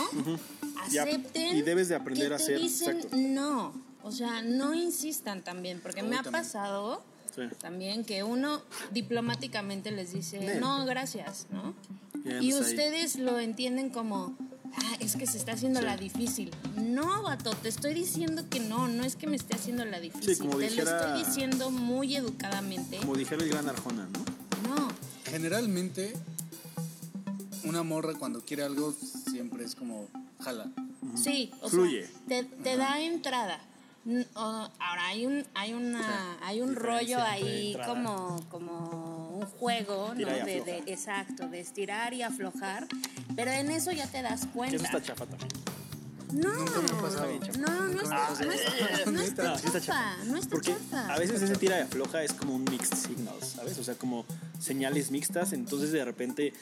[0.91, 1.57] Y acepten.
[1.57, 3.17] y debes de aprender que a te hacer- dicen exacto.
[3.17, 3.73] no.
[4.03, 6.43] O sea, no insistan también, porque me ha también.
[6.43, 7.01] pasado
[7.36, 7.42] Sí.
[7.60, 8.62] también que uno
[8.92, 11.74] diplomáticamente les dice no, gracias, ¿no?
[12.26, 12.54] Y ahí.
[12.54, 14.36] ustedes lo entienden como,
[14.76, 15.86] ah, es que se está haciendo Sí.
[15.86, 16.52] la difícil.
[16.76, 20.38] No, vato, te estoy diciendo que no, no es que me esté haciendo la difícil.
[20.39, 22.98] como te dijera- lo estoy diciendo muy educadamente.
[22.98, 24.76] Como dijera el gran Arjona, ¿no?
[24.76, 24.88] No.
[25.26, 26.13] Generalmente,
[27.63, 28.94] una morra cuando quiere algo
[29.32, 30.08] siempre es como
[30.42, 30.72] jala.
[31.15, 32.06] Sí, o Fluye.
[32.08, 33.60] sea, te, te da entrada.
[34.36, 40.32] Ahora hay un hay una hay un rollo ahí como como un juego, y ¿no?
[40.32, 42.88] De, de- exacto, de estirar y aflojar,
[43.36, 44.76] pero en eso ya te das cuenta.
[44.76, 45.50] eso está chafa también.
[46.32, 47.32] No, Nunca me ha pasado.
[47.58, 48.45] no, está, pasado.
[48.45, 51.13] no está, no está No, sí está chafa, no está Porque chafa.
[51.13, 53.78] a veces ese tira de afloja es como un mixed signals, ¿sabes?
[53.80, 54.26] O sea, como
[54.60, 55.54] señales mixtas.
[55.54, 56.54] Entonces, de repente,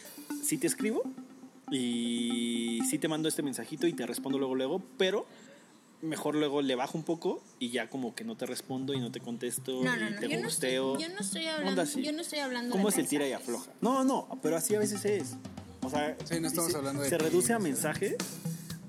[0.42, 1.04] sí te escribo
[1.70, 5.26] y sí te mando este mensajito y te respondo luego, luego, pero
[6.02, 9.12] mejor luego le bajo un poco y ya como que no te respondo y no
[9.12, 10.98] te contesto No, no, y no, te yo no, estoy, gusteo.
[11.00, 12.04] yo no estoy hablando, así.
[12.04, 13.56] yo no estoy hablando ¿Cómo de es el tira y mensajes.
[13.56, 13.72] afloja?
[13.82, 15.36] No, no, pero así a veces es.
[15.82, 18.16] O sea, Sí, no estamos se- hablando de Se reduce a mensajes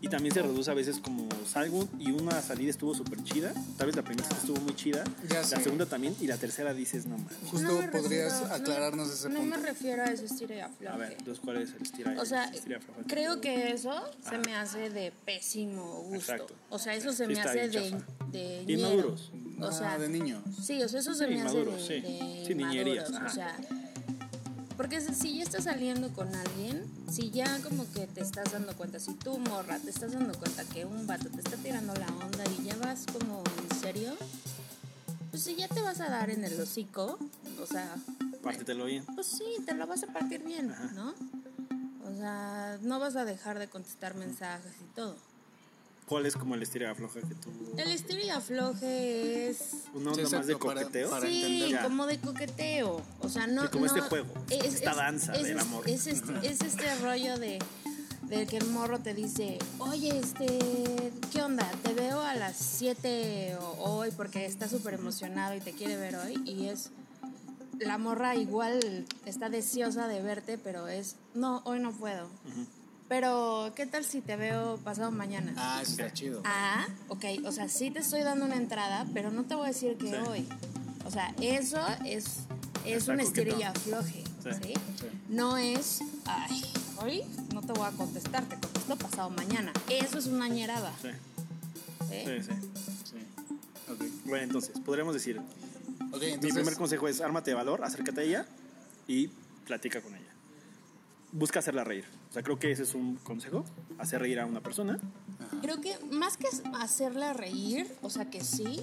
[0.01, 3.53] y también se reduce a veces como salgo y una salida estuvo súper chida.
[3.77, 5.57] Tal vez la primera estuvo muy chida, Ya la sé.
[5.63, 7.33] segunda también y la tercera dices, no mames.
[7.51, 9.57] Justo No podrías refiero- no- aclararnos ese No punto.
[9.57, 10.89] me refiero a ese estira y afloje.
[10.89, 13.93] A ver, entonces, ¿cuál es el estira O sea, estira y creo que eso
[14.29, 16.17] se me hace de pésimo gusto.
[16.33, 16.55] Exacto.
[16.71, 19.33] O sea, eso se Sí, me hace de, de Inmaduros.
[19.61, 20.43] O sea, Ah, de niños.
[20.63, 22.01] sí, o sea, eso se Sí, me hace inmaduros, de, sí.
[22.03, 23.57] de Sí, niñerías, O sea,
[24.79, 28.99] porque si- ya estás saliendo con alguien, si ya como que te estás dando cuenta,
[29.01, 32.45] si tú morra te estás dando cuenta que un vato te está tirando la onda
[32.59, 34.17] y ya vas como en serio,
[35.31, 37.19] pues si ya te vas a dar en el hocico,
[37.61, 37.97] o sea,
[38.43, 39.05] Pártetelo bien.
[39.15, 40.93] pues sí, te lo vas a partir bien, Ajá.
[40.95, 41.13] ¿no?
[42.09, 45.17] O sea, no vas a dejar de contestar mensajes y todo.
[46.09, 47.51] ¿Cuál es como el estira afloja que tú...
[47.77, 49.61] El estilo y afloje es.
[49.95, 51.11] Una Sí, onda más de exacto, para- coqueteo?
[51.11, 53.03] para- sí, como de coqueteo.
[53.21, 53.63] O sea, no.
[53.63, 55.89] Sí, como no- este juego, esta danza del amor.
[55.89, 57.59] Es, este, es este rollo de,
[58.23, 61.71] de que el morro te dice, oye, este, ¿qué onda?
[61.83, 66.41] Te veo a las 7 hoy porque está súper emocionado y te quiere ver hoy.
[66.47, 66.91] Y es.
[67.81, 71.17] La morra igual está deseosa de verte, pero es.
[71.35, 72.29] No, hoy no puedo.
[73.09, 75.53] Pero, ¿qué tal si te veo pasado mañana?
[75.57, 76.43] Ah, eso está chido.
[76.45, 79.69] Ah, ok, o sea, sí te estoy dando una entrada, pero no te voy a
[79.69, 80.15] decir que Sí.
[80.29, 80.47] hoy.
[81.07, 82.41] O sea, eso es,
[82.85, 84.51] es un estirilla afloje, Sí.
[84.63, 84.75] ¿sí?
[85.01, 85.07] Sí.
[85.31, 86.63] No es, ay,
[86.99, 87.23] hoy
[87.55, 89.73] no te voy a contestar, te contesto pasado mañana.
[89.89, 91.09] Eso es una ñerada, Sí,
[92.11, 92.17] ¿sí?
[92.27, 92.53] sí, sí.
[93.05, 93.91] Sí.
[93.91, 94.05] Ok.
[94.27, 95.41] Bueno, entonces, podríamos decir,
[96.11, 96.53] Ok, mi entonces.
[96.55, 98.47] primer consejo es ármate de valor, acércate a ella
[99.07, 99.29] y
[99.67, 100.25] platica con ella.
[101.33, 102.05] Busca hacerla reír.
[102.31, 103.65] O sea, creo que ese es un consejo,
[103.99, 104.99] hacer reír a una persona.
[105.61, 108.81] Creo que más que hacerla reír, o sea que sí,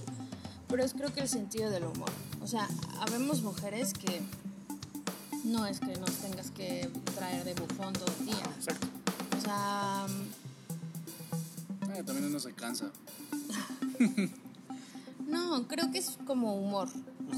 [0.67, 2.09] pero es creo que el sentido del humor.
[2.41, 2.67] O sea,
[2.99, 4.21] habemos mujeres que
[5.43, 8.43] no es que nos tengas que traer de bufón todo el día.
[8.57, 8.87] Exacto.
[9.37, 10.07] O sea,
[11.95, 12.91] eh, también uno se cansa.
[15.27, 16.89] no, creo que es como humor,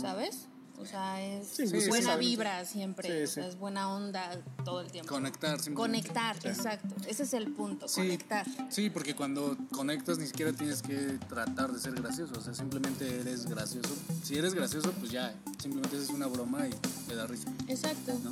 [0.01, 0.47] ¿sabes?
[0.79, 2.19] O sea, es Sí, sí, buena sí.
[2.19, 3.49] vibra siempre, Sí, o sea, sí.
[3.49, 5.11] es buena onda todo el tiempo.
[5.11, 5.57] Conectar.
[5.73, 6.95] Conectar, exacto.
[7.07, 8.45] Ese es el punto, Sí, conectar.
[8.69, 13.21] Sí, porque cuando conectas ni siquiera tienes que tratar de ser gracioso, o sea, simplemente
[13.21, 13.89] eres gracioso.
[14.23, 16.73] Si eres gracioso, pues ya, simplemente es una broma y
[17.09, 18.31] le da risa, Exacto, ¿no?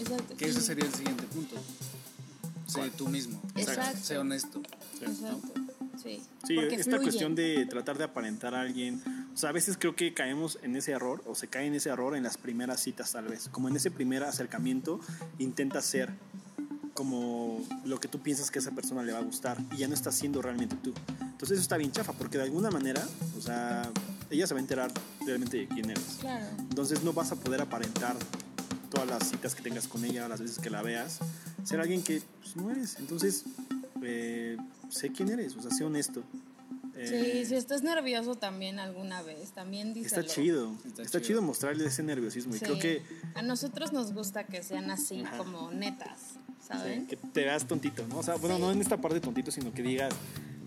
[0.00, 0.36] exacto.
[0.36, 1.56] Que ese sería el siguiente punto.
[2.66, 2.90] Sé ¿Cuál?
[2.92, 3.42] tú mismo.
[3.56, 3.98] Exacto.
[4.02, 4.62] Sé honesto.
[5.02, 5.52] Exacto,
[6.02, 6.22] sí.
[6.46, 7.02] Sí, Porque esta fluye.
[7.04, 9.02] cuestión de tratar de aparentar a alguien.
[9.34, 11.90] O sea, a veces creo que caemos en ese error, o se cae en ese
[11.90, 13.48] error en las primeras citas, tal vez.
[13.48, 15.00] Como en ese primer acercamiento,
[15.38, 16.10] intenta ser
[16.94, 19.88] como lo que tú piensas que a esa persona le va a gustar y ya
[19.88, 20.94] no estás siendo realmente tú.
[21.20, 23.04] Entonces eso está bien chafa, porque de alguna manera,
[23.36, 23.90] o sea,
[24.30, 24.92] ella se va a enterar
[25.26, 26.18] realmente de quién eres.
[26.20, 26.46] Claro.
[26.58, 28.14] Entonces no vas a poder aparentar
[28.90, 31.18] todas las citas que tengas con ella, las veces que la veas,
[31.64, 32.96] ser alguien que pues, no eres.
[33.00, 33.44] Entonces,
[34.02, 34.56] eh,
[34.88, 36.22] sé quién eres, o sea, sé honesto.
[37.04, 40.22] Eh, Sí, si estás nervioso también alguna vez, también díselo.
[40.22, 41.20] Está chido, Está está, chido.
[41.20, 41.42] chido.
[41.42, 42.54] mostrarle ese nerviosismo.
[42.56, 43.02] Y creo que,
[43.34, 45.36] A nosotros nos gusta que sean así, Ajá.
[45.38, 46.20] como netas,
[46.60, 47.06] sí, ¿saben?
[47.06, 48.18] que te veas tontito, ¿no?
[48.18, 48.62] O sea, bueno, Sí.
[48.62, 50.12] no en esta parte tontito, sino que digas,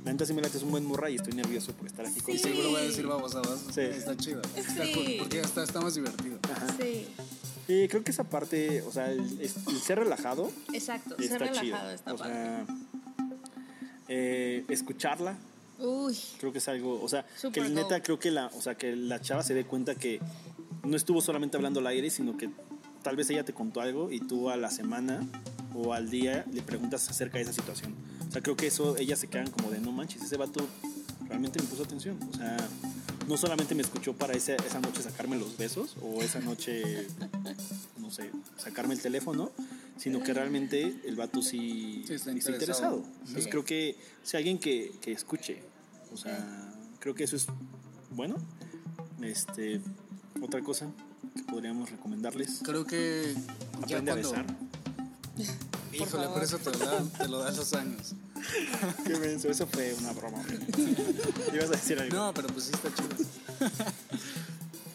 [0.05, 2.15] la neta sí me late es un buen morra y estoy nervioso por estar aquí
[2.19, 2.21] Sí.
[2.21, 2.47] contigo.
[2.47, 3.59] Seguro voy a decir babosadas.
[3.73, 3.81] Sí.
[3.81, 4.41] Está chido.
[4.55, 4.91] Está Sí.
[4.93, 6.39] cool, porque hasta está más divertido.
[6.43, 6.67] Ajá.
[6.81, 7.07] Sí,
[7.69, 9.49] Y creo que esa parte, o sea, el, el
[9.81, 11.17] ser relajado exacto.
[11.17, 11.89] está Ser relajado chido.
[11.91, 12.33] está o padre.
[12.33, 12.65] sea,
[14.07, 15.35] eh, escucharla,
[15.79, 18.75] Uy, creo que es algo, o sea, Super que neta creo que la, o sea,
[18.75, 20.19] que la chava se dé cuenta que
[20.83, 22.49] no estuvo solamente hablando al aire, sino que
[23.03, 25.25] tal vez ella te contó algo y tú a la semana
[25.75, 27.93] o al día le preguntas acerca de esa situación.
[28.27, 30.65] O sea, creo que eso ellas se quedan como de no manches, ese vato
[31.27, 32.17] realmente me puso atención.
[32.33, 32.57] O sea,
[33.27, 37.07] no solamente me escuchó para esa, esa noche sacarme los besos o esa noche,
[37.99, 39.51] no sé, sacarme el teléfono,
[39.97, 43.03] sino que realmente el vato sí, Sí, está está interesado.
[43.21, 45.61] Entonces creo que si alguien que, que escuche,
[46.13, 47.47] o sea, creo que eso es
[48.11, 48.35] bueno.
[49.21, 49.81] Este,
[50.41, 50.87] otra cosa
[51.35, 52.61] que podríamos recomendarles.
[52.63, 53.33] Creo que
[53.87, 54.31] ya Aprende a cuando...
[54.31, 54.45] besar.
[55.93, 56.33] Híjole, favor.
[56.33, 58.13] por eso te lo, dan, te lo dan los años.
[59.05, 60.43] Qué menso, eso fue una broma.
[61.53, 62.15] Ibas a decir algo.
[62.15, 63.71] No, pero pues sí está chido.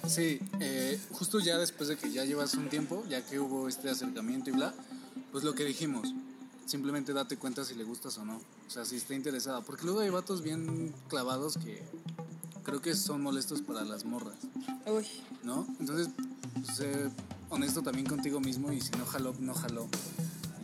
[0.07, 3.89] Sí, eh, justo ya después de que ya llevas un tiempo, ya que hubo este
[3.89, 4.75] acercamiento y bla,
[5.33, 6.15] pues lo que dijimos,
[6.67, 8.37] simplemente date cuenta si le gustas o no.
[8.37, 9.63] O sea, si está interesada.
[9.63, 11.83] Porque luego hay vatos bien clavados que
[12.63, 14.37] creo que son molestos para las morras,
[14.87, 15.05] uy.
[15.43, 15.67] ¿no?
[15.81, 16.09] Entonces,
[16.75, 17.11] sé
[17.51, 19.89] honesto también contigo mismo y si no jaló, no jaló.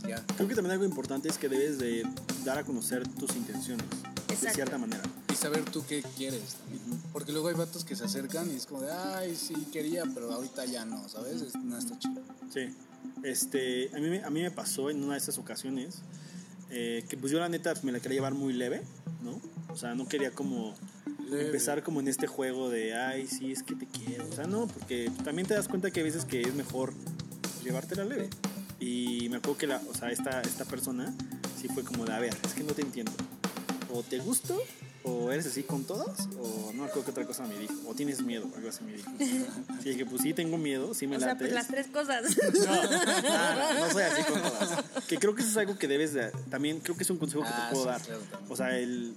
[0.04, 0.24] Y ya.
[0.37, 2.04] Creo que también algo importante es que debes de
[2.44, 3.85] dar a conocer tus intenciones.
[4.28, 5.02] De cierta manera.
[5.33, 7.02] Y saber tú qué quieres también.
[7.12, 10.33] Porque luego hay vatos que se acercan y es como de, ay, sí, quería, pero
[10.33, 11.42] ahorita ya no, ¿sabes?
[11.42, 12.22] Es- no está chido.
[12.54, 12.68] Sí.
[13.24, 16.02] Este, a mí, me- a mí me pasó en una de estas ocasiones
[16.70, 18.83] eh, que pues yo la neta me la quería llevar muy leve,
[19.22, 19.40] ¿no?
[19.72, 20.74] O sea, no quería como
[21.28, 21.46] Leve.
[21.46, 24.28] empezar como en este juego de, ay, sí, es que te quiero.
[24.28, 26.92] O sea, no, porque también te das cuenta que hay veces que es mejor
[27.64, 28.28] llevártela leve.
[28.81, 31.12] Y me acuerdo que la, o sea, esta, esta persona
[31.61, 33.12] sí fue como de, a ver, es que no te entiendo.
[33.92, 34.61] O te gusto,
[35.04, 37.74] o eres así con todas, o no acuerdo qué otra cosa me dijo.
[37.87, 39.11] O tienes miedo, algo así me dijo.
[39.82, 42.24] Sí, dije, pues sí, tengo miedo, sí me O sea, pues las tres cosas.
[42.37, 44.84] No, no, no soy así con todas.
[45.06, 46.30] Que creo que eso es algo que debes de.
[46.50, 48.18] También creo que es un consejo que Ah, te puedo sí, dar.
[48.48, 49.14] O sea, el.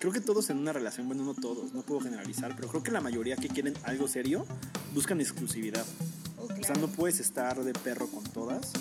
[0.00, 2.90] Creo que todos en una relación, bueno, no todos, no puedo generalizar, pero creo que
[2.90, 4.44] la mayoría que quieren algo serio
[4.92, 5.84] buscan exclusividad.
[6.38, 8.72] Oh, O sea, no puedes estar de perro con todas.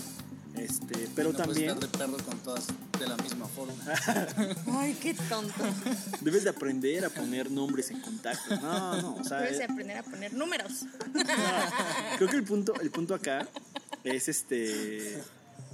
[0.57, 1.69] Este, pero no puedes también.
[1.71, 2.65] estar de perro con todas.
[3.03, 3.73] De la misma forma.
[4.79, 5.63] Ay, qué tonto.
[6.21, 8.55] Debes de aprender a poner nombres en contacto.
[8.57, 10.85] No, no, o sea, Debes de eh, aprender a poner números.
[12.17, 13.47] creo que el punto, el punto acá
[14.03, 15.21] es este.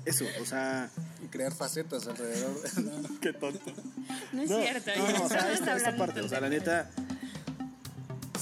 [0.05, 0.89] Eso, o sea.
[1.23, 2.55] Y crear facetas alrededor.
[3.21, 3.71] Qué tonto.
[4.31, 4.91] No es No, cierto.
[4.97, 6.89] no, no, o sea, esta, parte, o sea, la neta,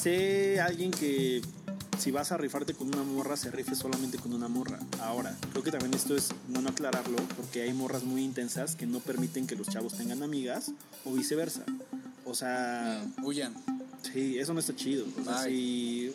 [0.02, 1.41] sé alguien que
[1.98, 4.80] si vas a rifarte con una morra, se rife solamente con una morra.
[5.02, 9.00] Ahora, creo que también esto es bueno aclararlo, porque hay morras muy intensas que no
[9.00, 10.72] permiten que los chavos tengan amigas
[11.06, 11.64] o viceversa.
[12.26, 13.54] O sea, Huyan.
[14.14, 15.06] sí, eso no está chido.
[15.20, 15.50] O sea, Bye.
[15.50, 16.14] si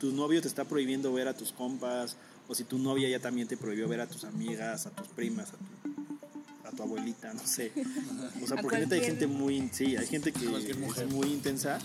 [0.00, 2.16] tu novio te está prohibiendo ver a tus compas,
[2.48, 5.48] o si tu novia ya también te prohibió ver a tus amigas, a tus primas,
[5.50, 7.72] a tu, a tu abuelita, no sé.
[8.42, 11.78] O sea, A porque neta hay gente muy, sí, hay gente que es muy intensa.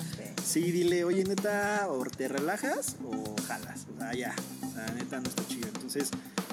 [0.47, 3.85] Sí, dile, oye, neta, o te relajas o jalas.
[3.95, 4.33] O sea, ya.
[4.65, 5.67] O sea, neta, no está chido.
[5.67, 6.09] Entonces,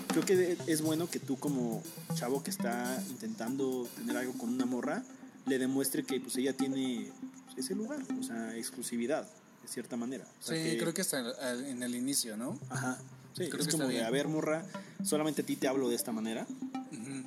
[0.08, 1.80] creo que es bueno que tú como
[2.14, 5.02] chavo que está intentando tener algo con una morra,
[5.46, 7.10] le demuestre que pues ella tiene
[7.46, 9.28] pues, ese lugar, o sea, exclusividad,
[9.62, 10.24] de cierta manera.
[10.40, 12.58] O sea, Sí, creo que el- en el inicio, ¿no?
[12.70, 12.98] Ajá.
[13.36, 14.64] Sí, Creo es que como está de, a ver, morra,
[15.04, 16.46] solamente a ti te hablo de esta manera,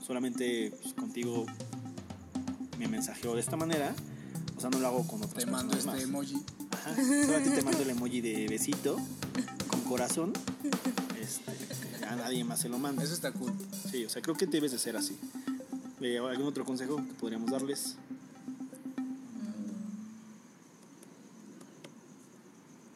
[0.06, 1.46] solamente pues, contigo
[2.80, 3.94] me mensajeo de esta manera,
[4.58, 6.02] o sea, no lo hago con otras Te mando este más.
[6.02, 6.36] emoji.
[6.72, 8.98] Ajá, solamente te mando el emoji de besito
[9.68, 10.34] con corazón.
[11.20, 13.04] Este, a nadie más se lo manda.
[13.04, 13.54] Eso está cool.
[13.92, 15.18] Sí, o sea, creo que debes de ser así.
[16.02, 17.96] Eh, ¿Algún otro consejo que podríamos darles?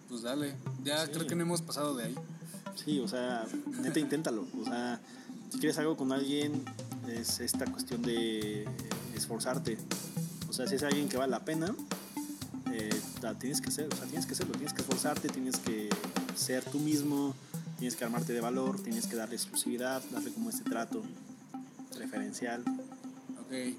[0.09, 0.55] Pues dale.
[0.83, 1.11] Ya Sí.
[1.13, 2.15] creo que no hemos pasado de ahí.
[2.83, 3.45] Sí, o sea,
[3.81, 4.45] neta, inténtalo.
[4.61, 4.99] O sea,
[5.51, 6.63] si quieres algo con alguien,
[7.07, 8.67] es esta cuestión de
[9.15, 9.77] esforzarte.
[10.51, 11.73] O sea, si es alguien que vale la pena,
[12.73, 12.89] eh,
[13.21, 15.87] la tienes que hacer, o sea, tienes que hacerlo, tienes que esforzarte, tienes que
[16.35, 17.33] ser tú mismo,
[17.79, 21.03] tienes que armarte de valor, tienes que darle exclusividad, darle como este trato
[21.95, 22.65] preferencial.
[23.39, 23.77] Ok.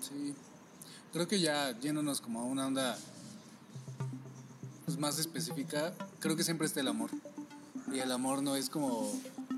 [0.00, 0.34] Sí.
[1.12, 2.98] Creo que ya yéndonos como a una onda
[4.86, 7.10] pues, más específica, creo que siempre está el amor.
[7.92, 9.08] Y el amor no es como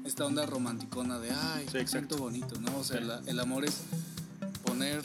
[0.04, 2.18] esta onda romanticona de, ay, Sí, exacto.
[2.18, 2.76] bonito, ¿no?
[2.76, 3.04] O sea, Sí.
[3.04, 3.78] la- el amor es
[4.66, 5.02] poner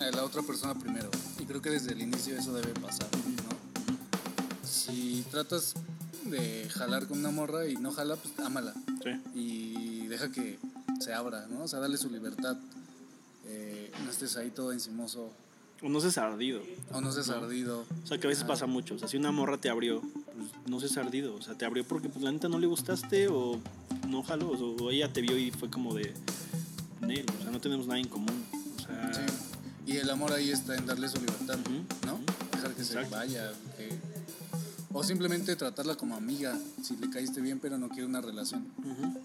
[0.00, 1.10] a la otra persona primero.
[1.38, 4.68] Y creo que desde el inicio eso debe pasar, ¿no?
[4.68, 5.74] Si tratas
[6.24, 9.10] de jalar con una morra y no jala, pues ámala Sí.
[9.34, 10.58] y deja que
[11.00, 11.64] se abra, ¿no?
[11.64, 12.56] O sea, dale su libertad.
[13.46, 15.32] Eh, no estés ahí todo encimoso
[15.80, 16.60] O no seas ardido.
[16.92, 17.86] o no seas ardido.
[18.04, 18.96] O sea, que a veces pasa mucho.
[18.96, 21.34] O sea, si una morra te abrió, pues no seas ardido.
[21.34, 23.58] O sea, te abrió porque pues, la neta no le gustaste o
[24.06, 24.50] no jaló.
[24.50, 26.12] O, o ella te vio y fue como de.
[27.00, 28.27] Nel, o sea, no tenemos nada en común.
[29.88, 32.14] Y el amor ahí está en darle su libertad, Ujú, ¿no?
[32.14, 32.24] ujú.
[32.52, 33.08] Dejar que Exacto.
[33.08, 33.52] se vaya.
[33.76, 33.98] que-
[34.92, 38.66] O simplemente tratarla como amiga, si le caíste bien, pero no quiere una relación.
[38.78, 39.18] ujú.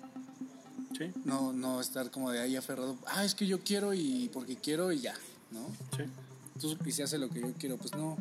[0.97, 2.97] Sí, No, no estar como de ahí aferrado.
[3.07, 5.13] Ah, es que yo quiero y porque quiero y ya,
[5.51, 5.65] ¿no?
[5.97, 6.03] sí.
[6.55, 8.15] Entonces, Y si hace lo que yo quiero, pues no.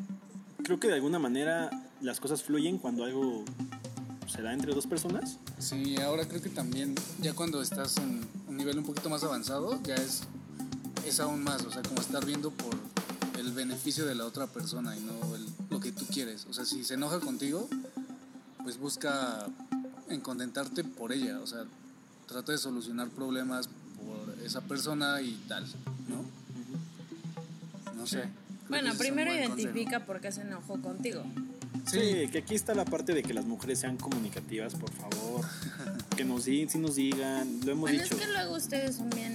[0.64, 1.68] creo que de alguna manera
[2.00, 3.44] las cosas fluyen cuando algo
[4.32, 5.36] se da entre dos personas.
[5.58, 9.78] Sí, ahora creo que también, ya cuando estás en un nivel un poquito más avanzado,
[9.82, 10.22] ya es,
[11.12, 12.74] es aún más, o sea, como estar viendo por
[13.38, 16.46] el beneficio de la otra persona y no el- lo que tú quieres.
[16.48, 17.68] O sea, si se enoja contigo,
[18.62, 19.46] pues busca
[20.08, 21.64] en contentarte por ella, o sea,
[22.26, 25.64] trata de solucionar problemas por esa persona y tal,
[26.08, 26.24] ¿no?
[27.94, 28.24] No sé.
[28.68, 31.22] Bueno, primero buen identifica por qué se enojó contigo.
[31.90, 35.44] Sí, que aquí está la parte de que las mujeres sean comunicativas, por favor.
[36.16, 38.14] Que nos digan, si nos digan, lo hemos Bueno, dicho.
[38.14, 39.34] es que luego ustedes son bien.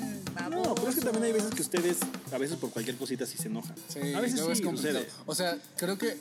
[0.63, 1.97] No, pero es que también hay veces que ustedes,
[2.31, 3.75] a veces por cualquier cosita sí se enojan.
[3.87, 4.99] Sí, a veces sí es complicado.
[4.99, 5.09] sucede.
[5.25, 6.17] O sea, creo que,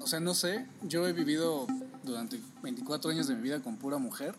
[0.00, 1.66] o sea, no sé, yo he vivido
[2.02, 4.34] durante 24 años de mi vida con pura mujer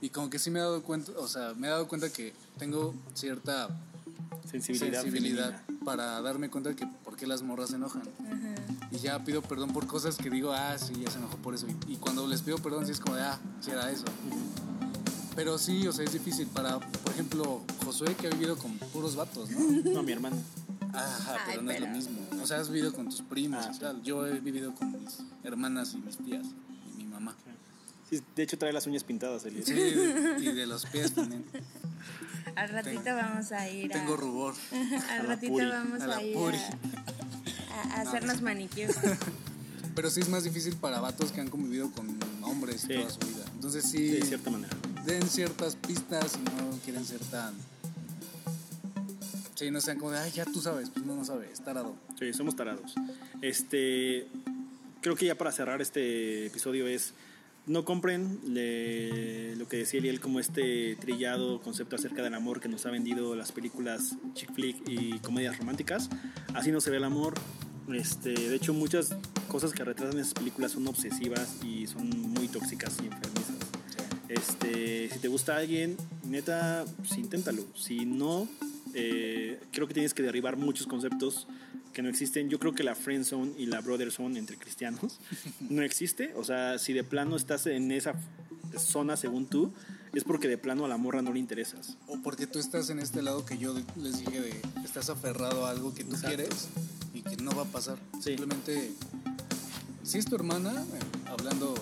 [0.00, 2.32] y como que sí me he dado cuenta, o sea, me he dado cuenta que
[2.58, 3.68] tengo cierta
[4.50, 5.02] Sensibilidad.
[5.02, 8.02] sensibilidad para darme cuenta que por qué las morras se enojan.
[8.90, 11.66] Y ya pido perdón por cosas que digo, ah, sí, ya se enojó por eso.
[11.68, 14.04] Y, y cuando les pido perdón, sí es como de, ah, sí era eso.
[15.34, 19.16] Pero sí, o sea, es difícil para, por ejemplo, Josué que ha vivido con puros
[19.16, 19.60] vatos, ¿no?
[19.92, 20.36] No, mi hermana.
[20.92, 22.18] Ajá, Ay, pero no es lo pero- mismo.
[22.42, 23.80] O sea, has vivido con tus primos Ah, y sí.
[23.80, 24.02] tal.
[24.02, 26.46] Yo he vivido con mis hermanas y mis tías
[26.92, 27.34] y mi mamá.
[28.10, 29.64] Sí, de hecho trae las uñas pintadas, Elias.
[29.64, 31.44] Sí, y de los pies también.
[32.54, 33.98] Al ratito vamos a ir a...
[33.98, 34.54] Tengo rubor.
[35.10, 35.66] Al ratito puri.
[35.66, 36.58] vamos A a, ir puri.
[36.58, 38.96] a, a hacernos manicures.
[39.94, 42.88] Pero sí es más difícil para vatos que han convivido con hombres Sí.
[42.88, 43.44] toda su vida.
[43.54, 44.74] Entonces Sí, sí, de cierta manera.
[45.06, 47.54] Den ciertas pistas y no quieren ser tan...
[49.54, 50.90] Sí, no sean como de, ay, ya tú sabes.
[50.90, 51.94] Pues no, no sabes, tarado.
[52.18, 52.94] Sí, somos tarados.
[53.42, 54.26] Este,
[55.00, 57.12] creo que ya para cerrar este episodio es,
[57.66, 62.68] no compren le- lo que decía Eliel como este trillado concepto acerca del amor que
[62.68, 66.08] nos ha vendido las películas chick flick y comedias románticas.
[66.54, 67.34] Así no se ve el amor.
[67.94, 69.14] Este, de hecho, muchas
[69.48, 73.51] cosas que retratan esas películas son obsesivas y son muy tóxicas y enfermizas.
[74.32, 77.64] Este, si te gusta alguien, neta, pues inténtalo.
[77.74, 78.48] Si no,
[78.94, 81.46] eh, creo que tienes que derribar muchos conceptos
[81.92, 82.48] que no existen.
[82.48, 85.20] Yo creo que la friend zone y la brother zone entre cristianos
[85.60, 86.32] no existe.
[86.36, 88.14] O sea, si de plano estás en esa
[88.78, 89.72] zona según tú,
[90.14, 91.96] es porque de plano a la morra no le interesas.
[92.06, 95.70] O porque tú estás en este lado que yo les dije de estás aferrado a
[95.70, 96.36] algo que tú Exacto.
[96.36, 96.68] quieres
[97.12, 97.98] y que no va a pasar.
[98.14, 98.30] Sí.
[98.30, 98.92] Simplemente,
[100.02, 101.74] si es tu hermana, eh, hablando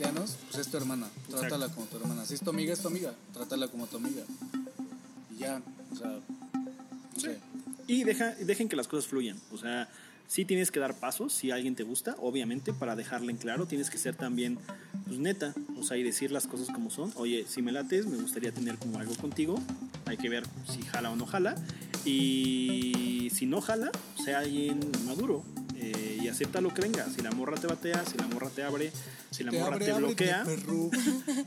[0.00, 1.40] cristianos, pues es tu hermana, Exacto.
[1.40, 2.24] trátala como tu hermana.
[2.24, 4.22] Si es tu amiga, es tu amiga, trátala como tu amiga.
[5.30, 5.60] Y ya,
[5.92, 6.18] o sea,
[7.14, 7.38] no sé.
[7.86, 9.38] Y deja, dejen que las cosas fluyan.
[9.52, 9.88] O sea,
[10.26, 13.66] sí tienes que dar pasos si alguien te gusta, obviamente, para dejarle en claro.
[13.66, 14.58] Tienes que ser también,
[15.06, 17.12] pues neta, o sea, y decir las cosas como son.
[17.16, 19.60] Oye, si me lates, me gustaría tener como algo contigo.
[20.06, 21.56] Hay que ver si jala o no jala.
[22.04, 23.90] Y si no jala,
[24.24, 25.44] sea alguien maduro.
[26.30, 27.06] Acepta lo que venga.
[27.14, 28.92] Si la morra te batea, si la morra te abre,
[29.30, 30.44] si la Te morra abre, te bloquea.
[30.44, 30.90] perro.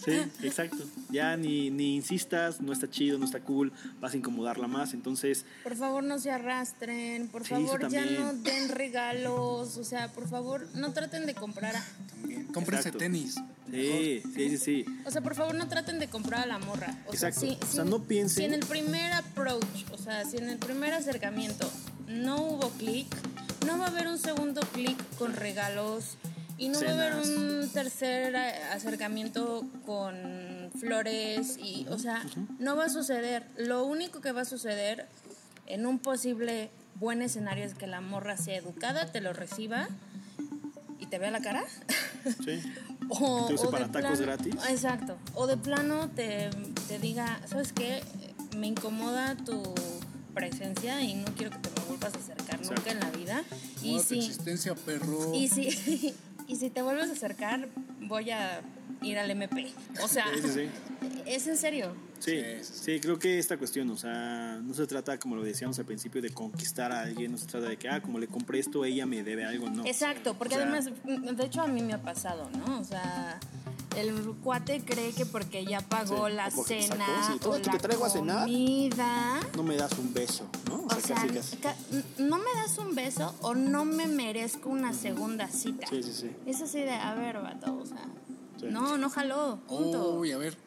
[0.06, 0.12] Sí,
[0.44, 0.84] exacto.
[1.10, 4.94] Ya ni, ni insistas, no está chido, no está cool, vas a incomodarla más.
[4.94, 7.28] Entonces, Por favor, no se arrastren.
[7.28, 9.78] Por Sí, favor, ya no den regalos.
[9.78, 11.76] O sea, por favor, no traten de comprar.
[11.76, 12.46] a- También.
[12.48, 13.00] Cómprense Exacto.
[13.00, 13.36] tenis.
[13.72, 14.86] sí, sí, sí, sí.
[15.06, 16.96] O sea, por favor, no traten de comprar a la morra.
[17.08, 17.40] O Exacto.
[17.42, 20.38] Sea, si, O sea, si- no piensen- Si en el primer approach, o sea, si
[20.38, 21.70] en el primer acercamiento
[22.08, 23.08] no hubo clic,
[23.66, 26.18] no va a haber un segundo clic con regalos.
[26.58, 32.24] Y no va a haber un tercer acercamiento con flores y, o sea,
[32.60, 33.44] no va a suceder.
[33.58, 35.08] Lo único que va a suceder
[35.66, 39.88] en un posible buen escenario es que la morra sea educada, te lo reciba
[41.00, 41.64] y te vea la cara.
[42.46, 42.62] sí.
[43.10, 44.56] O, Te use o para de tacos plano- gratis.
[44.70, 45.18] Exacto.
[45.36, 46.50] O de plano te,
[46.88, 48.02] te diga, ¿sabes qué?
[48.56, 49.62] Me incomoda tu
[50.34, 53.44] presencia y no quiero que te me vuelvas a acercar nunca en la vida.
[53.82, 55.34] Y si, existencia, perro.
[55.34, 56.14] y, si,
[56.48, 57.68] y si te vuelves a acercar,
[58.02, 58.62] voy a
[59.02, 59.72] ir al MP.
[60.02, 60.70] O sea, Sí, sí, sí.
[61.26, 61.96] es en serio.
[62.20, 65.44] Sí, Sí, sí, sí, creo que esta cuestión, o sea, no se trata, como lo
[65.44, 68.28] decíamos al principio, de conquistar a alguien, no se trata de que, ah, como le
[68.28, 69.86] compré esto, ella me debe algo, no.
[69.86, 70.90] Exacto, porque O sea- además,
[71.36, 72.80] de hecho a mí me ha pasado, ¿no?
[72.80, 73.40] O sea,
[73.98, 77.62] el cuate cree que porque ya pagó Sí, la cena sacó, sí, todo o el
[77.62, 80.76] que la te traigo a cenar, comida, No me das un beso, ¿no?
[80.82, 81.58] O o sea, sea, casi, casi.
[81.58, 85.88] ca- n- no me das un beso o no me merezco una segunda cita.
[85.88, 86.32] Sí, sí, sí.
[86.46, 88.04] Es así de, a ver, vato, o sea,
[88.60, 88.68] Sí.
[88.70, 90.16] no, no jaló, punto.
[90.20, 90.58] Uy, a ver,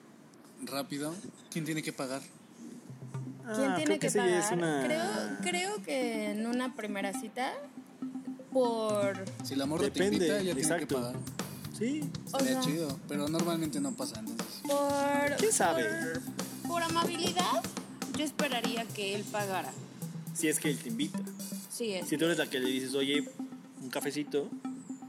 [0.64, 1.14] rápido.
[1.50, 2.20] ¿Quién tiene que pagar?
[3.54, 4.54] ¿Quién Ah, tiene que pagar?
[4.54, 4.82] una...
[4.84, 5.02] Creo,
[5.42, 7.52] creo que en una primera cita,
[8.52, 9.24] por...
[9.44, 10.94] Si la morra Depende, te invita, ya tiene que exacto.
[10.96, 11.16] pagar.
[11.76, 14.46] Sí, O Sería sea, chido, pero normalmente no pasa entonces.
[14.62, 15.36] por...
[15.38, 15.84] ¿Quién sabe?
[16.62, 17.62] Por, por amabilidad,
[18.16, 19.72] yo esperaría que él pagara.
[20.34, 21.18] si es que él te invita.
[21.70, 22.08] Sí, es.
[22.08, 23.28] Si tú eres la que le dices, oye,
[23.82, 24.48] un cafecito,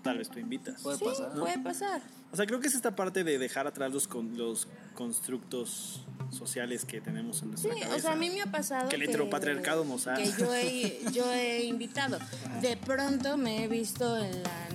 [0.04, 0.82] tal vez tú invitas.
[0.82, 1.34] Puede Sí, pasar.
[1.40, 2.02] puede pasar.
[2.34, 6.84] O sea, creo que es esta parte de dejar atrás los, con, los constructos sociales
[6.84, 7.96] que tenemos en Sí, nuestra cabeza.
[7.96, 11.00] o sea, a mí me ha pasado Que el heteropatriarcado nos ha- que yo he,
[11.14, 12.20] yo he invitado.
[12.62, 14.68] De pronto me he visto en la,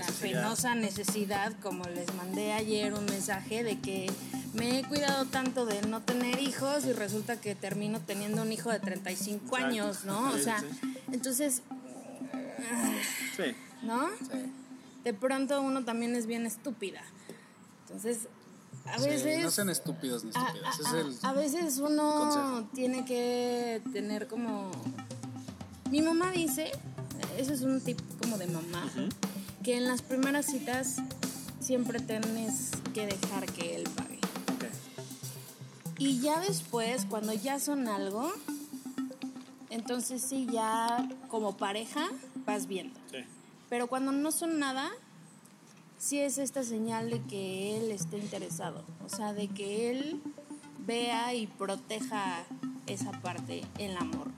[0.00, 4.10] la penosa necesidad, como les mandé ayer un mensaje, de que
[4.54, 8.70] me he cuidado tanto de no tener hijos y resulta que termino teniendo un hijo
[8.70, 9.56] de 35 Exacto.
[9.66, 10.30] años, ¿no?
[10.30, 10.66] O Sí, sea, sí.
[11.12, 11.62] entonces,
[13.36, 13.54] Sí.
[13.82, 14.08] ¿no?
[14.30, 14.52] Sí.
[15.04, 17.00] De pronto uno también es bien estúpida.
[17.86, 18.28] Entonces,
[18.86, 19.42] a Sí, veces...
[19.42, 20.78] no sean estúpidos ni estúpidas.
[20.78, 22.68] a- es a- el a veces uno consejo.
[22.74, 24.70] tiene que tener como...
[25.90, 26.70] Mi mamá dice,
[27.38, 28.88] eso es un tip como de mamá,
[29.62, 30.96] que en las primeras citas
[31.60, 34.20] siempre tienes que dejar que él pague.
[35.98, 38.32] Y ya después, cuando ya son algo,
[39.68, 42.08] entonces sí, ya como pareja
[42.46, 42.98] vas viendo.
[43.10, 43.18] Sí.
[43.68, 44.90] Pero cuando no son nada,
[45.98, 48.82] sí es esta señal de que él esté interesado.
[49.04, 50.22] O sea, de que él
[50.86, 52.44] vea y proteja
[52.86, 54.28] esa parte, el amor.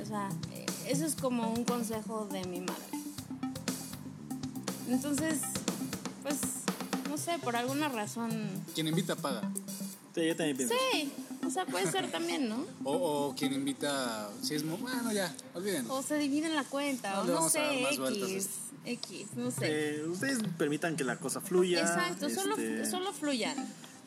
[0.00, 2.99] O sea, eh, eso es como un consejo de mi madre.
[4.90, 5.38] Entonces,
[6.22, 6.36] pues,
[7.08, 8.30] no sé, por alguna razón...
[8.74, 9.42] quien invita paga.
[10.14, 10.74] Sí, yo también pienso.
[10.92, 11.12] Sí,
[11.46, 12.66] o sea, puede ser también, ¿no?
[12.82, 12.94] O,
[13.28, 15.94] o quien invita, si es, mu- bueno, ya, olvídenlo.
[15.94, 18.48] O se dividen la cuenta, No o no sé, más vueltas X,
[18.84, 19.66] X, no sé.
[20.00, 21.80] Eh, ustedes permitan que la cosa fluya.
[21.80, 23.56] Exacto, solo, este, solo fluyan.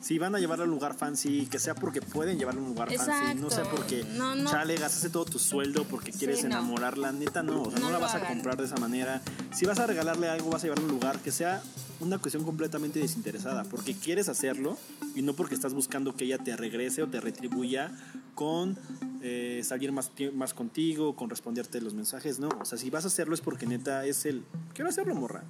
[0.04, 2.68] Si van a llevarlo a un lugar fancy, que sea porque pueden llevarlo a un
[2.74, 4.50] lugar fancy, no sea porque No, no.
[4.50, 6.48] chale, gastaste todo tu sueldo porque quieres Sí, no.
[6.50, 9.22] enamorarla, neta no, o sea, no, No la vas a comprar de esa manera.
[9.54, 11.62] Si vas a regalarle algo, vas a llevarlo a un lugar que sea
[12.00, 14.76] una cuestión completamente desinteresada, porque quieres hacerlo
[15.14, 17.90] y no porque estás buscando que ella te regrese o te retribuya
[18.34, 18.76] con
[19.22, 22.50] eh, salir más, más contigo, con responderte los mensajes, no.
[22.60, 24.44] O sea, si vas a hacerlo es porque neta es el,
[24.74, 25.44] quiero hacerlo, morra.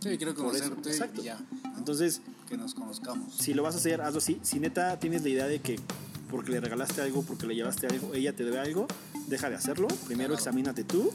[0.00, 1.20] Sí, quiero conocerte exacto.
[1.20, 1.38] y ya.
[1.38, 1.78] ¿no?
[1.78, 2.20] Entonces,
[2.52, 3.32] que nos conozcamos.
[3.34, 4.38] si lo vas a hacer, hazlo así.
[4.42, 5.80] Si neta tienes la idea de que
[6.30, 8.86] porque le regalaste algo, porque le llevaste algo, ella te debe algo,
[9.26, 9.88] deja de hacerlo.
[10.06, 10.34] Primero Claro.
[10.34, 11.10] examínate tú,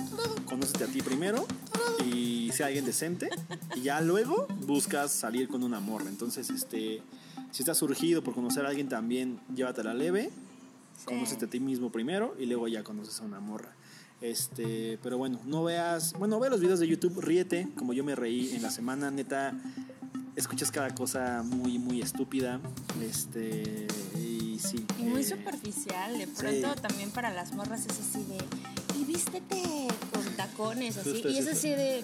[0.46, 1.46] conócete a ti primero
[2.06, 3.30] y sea alguien decente.
[3.76, 6.10] Y ya luego buscas salir con una morra.
[6.10, 7.04] Entonces, este,
[7.52, 10.32] si estás surgido por conocer a alguien también, llévatela leve.
[11.06, 13.76] Conócete a ti mismo primero y luego ya conoces a una morra.
[14.22, 18.16] Este, pero bueno, no veas, bueno, ve los videos de YouTube, ríete, como yo me
[18.16, 19.54] reí en la semana, neta,
[20.38, 22.62] escuchas cada cosa muy, muy estúpida,
[23.02, 24.86] este, y sí.
[25.00, 26.32] Y muy eh, superficial, de sí.
[26.38, 28.38] pronto también para las morras es así de,
[29.00, 31.58] y vístete con tacones, así, Justo y es eso.
[31.58, 32.04] así de,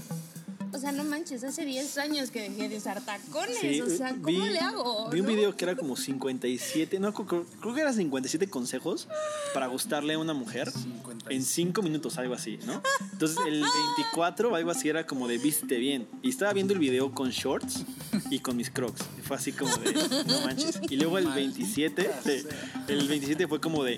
[0.73, 4.09] o sea, no manches, hace 10 años que dejé de usar tacones, sí, o sea,
[4.21, 5.09] ¿cómo vi- le hago?
[5.09, 5.33] Vi un no?
[5.33, 9.07] video que era como 57, no, creo, creo que era 57 consejos
[9.53, 11.31] para gustarle a una mujer 50.
[11.31, 12.81] en 5 minutos, algo así, ¿no?
[13.11, 16.07] Entonces el 24 o algo así era como de vístete bien.
[16.21, 17.85] Y estaba viendo el video con shorts
[18.29, 19.01] y con mis crocs.
[19.19, 20.79] Y fue así como de, no manches.
[20.89, 22.43] Y luego el 27, sí,
[22.87, 23.97] el 27 fue como de,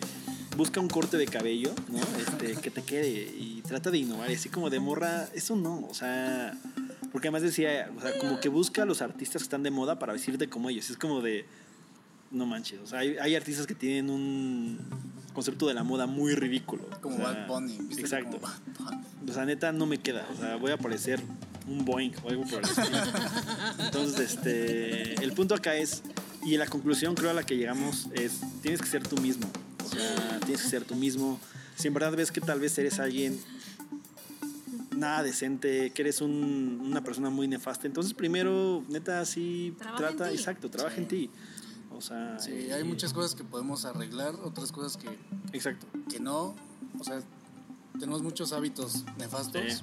[0.57, 1.99] busca un corte de cabello, ¿no?
[2.19, 4.29] Este, que te quede y trata de innovar.
[4.29, 6.57] Y así como de morra, eso no, o sea...
[7.11, 9.97] Porque además decía, o sea, como que busca a los artistas que están de moda
[9.97, 10.89] para vestirte como ellos.
[10.89, 11.45] Es como de,
[12.29, 12.79] no manches.
[12.81, 14.77] O sea, hay, hay artistas que tienen un
[15.33, 16.83] concepto de la moda muy ridículo.
[17.01, 17.77] Como o sea, Bad Bunny.
[17.77, 18.01] ¿viste?
[18.01, 18.39] Exacto.
[18.39, 19.29] Como Bad Bunny.
[19.29, 20.27] O sea, neta, no me queda.
[20.33, 21.21] O sea, voy a parecer
[21.67, 22.97] un Boeing o algo por el estilo.
[23.79, 26.03] Entonces, este, el punto acá es,
[26.43, 29.47] y la conclusión creo a la que llegamos es, tienes que ser tú mismo.
[29.85, 31.39] O sea, tienes que ser tú mismo.
[31.75, 33.39] Si en verdad ves que tal vez eres alguien
[34.95, 40.31] nada decente, que eres un- una persona muy nefasta, entonces primero, neta, sí, Trabaja trata,
[40.31, 41.29] exacto, trabaja en ti.
[41.91, 45.07] O sea, Sí, eh, hay muchas cosas que podemos arreglar, otras cosas que,
[45.53, 45.87] Exacto.
[46.09, 46.55] que no.
[46.99, 47.21] O sea,
[47.99, 49.81] tenemos muchos hábitos nefastos Sí.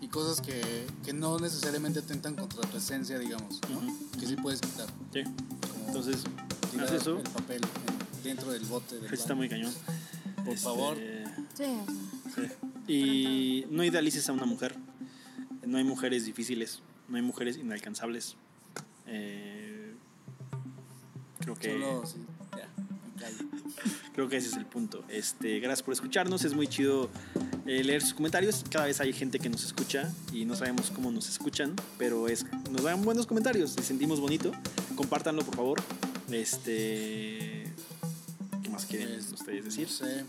[0.00, 3.80] y cosas que, que no necesariamente atentan contra tu esencia, digamos, ¿no?
[4.20, 4.86] Que sí puedes quitar.
[5.12, 5.22] Sí.
[5.24, 6.22] Como Entonces,
[6.80, 7.16] haz eso.
[7.18, 9.72] el papel en- dentro del bote del Está muy cañón.
[10.36, 10.96] Por Este, favor.
[11.56, 11.64] Sí,
[12.88, 14.76] Y no idealices a una mujer.
[15.66, 18.36] No hay mujeres difíciles, no hay mujeres inalcanzables.
[19.06, 19.94] Eh,
[21.40, 22.18] creo que Solo, sí,
[22.56, 22.68] ya,
[24.14, 25.04] creo que ese es el punto.
[25.08, 27.10] Este, gracias por escucharnos, es muy chido
[27.66, 28.64] eh, leer sus comentarios.
[28.70, 32.46] Cada vez hay gente que nos escucha y no sabemos cómo nos escuchan, pero es
[32.70, 34.52] nos dan buenos comentarios, y sentimos bonito.
[34.94, 35.82] Compártanlo, por favor.
[36.30, 37.72] Este,
[38.62, 39.86] ¿qué más quieren Pues, ustedes decir?
[39.88, 40.24] No sé.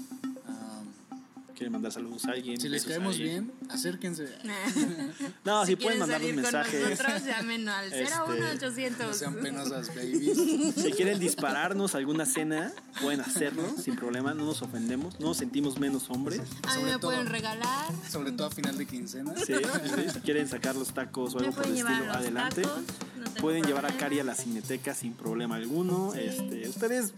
[1.57, 2.61] ¿Quieren mandar saludos a alguien?
[2.61, 4.27] si les caemos bien, acérquense.
[5.43, 9.07] No, si, si pueden nosotros, llamen al Este, 01800.
[9.07, 10.37] No sean penosas, babies.
[10.75, 15.79] Si quieren dispararnos alguna cena, pueden hacerlo sin problema, no nos ofendemos, no nos sentimos
[15.79, 16.41] menos hombres.
[16.67, 17.87] A mí me todo- pueden regalar.
[18.07, 19.33] Sobre todo a final de quincena.
[19.37, 22.61] Sí, sí, si quieren sacar los tacos o algo por el estilo, adelante.
[22.61, 22.81] tacos.
[23.17, 23.97] no tengo Pueden llevar a.
[23.97, 26.11] Cari a la cineteca sin problema alguno.
[26.13, 26.19] Sí.
[26.19, 27.13] Este, ustedes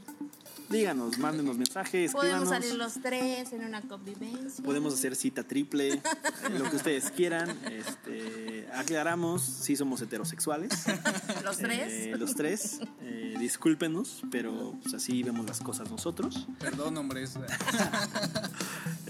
[0.70, 2.66] díganos, mándenos mensajes, Podemos escríbanos.
[2.66, 4.64] salir los tres en una convivencia.
[4.64, 6.02] Podemos hacer cita triple,
[6.58, 7.50] lo que ustedes quieran.
[7.72, 10.72] Este, aclaramos, si somos heterosexuales.
[11.44, 11.94] los tres.
[11.94, 12.80] Eh, los tres.
[13.02, 16.48] Eh, discúlpenos, pero pues, así vemos las cosas nosotros.
[16.60, 17.34] Perdón, hombres.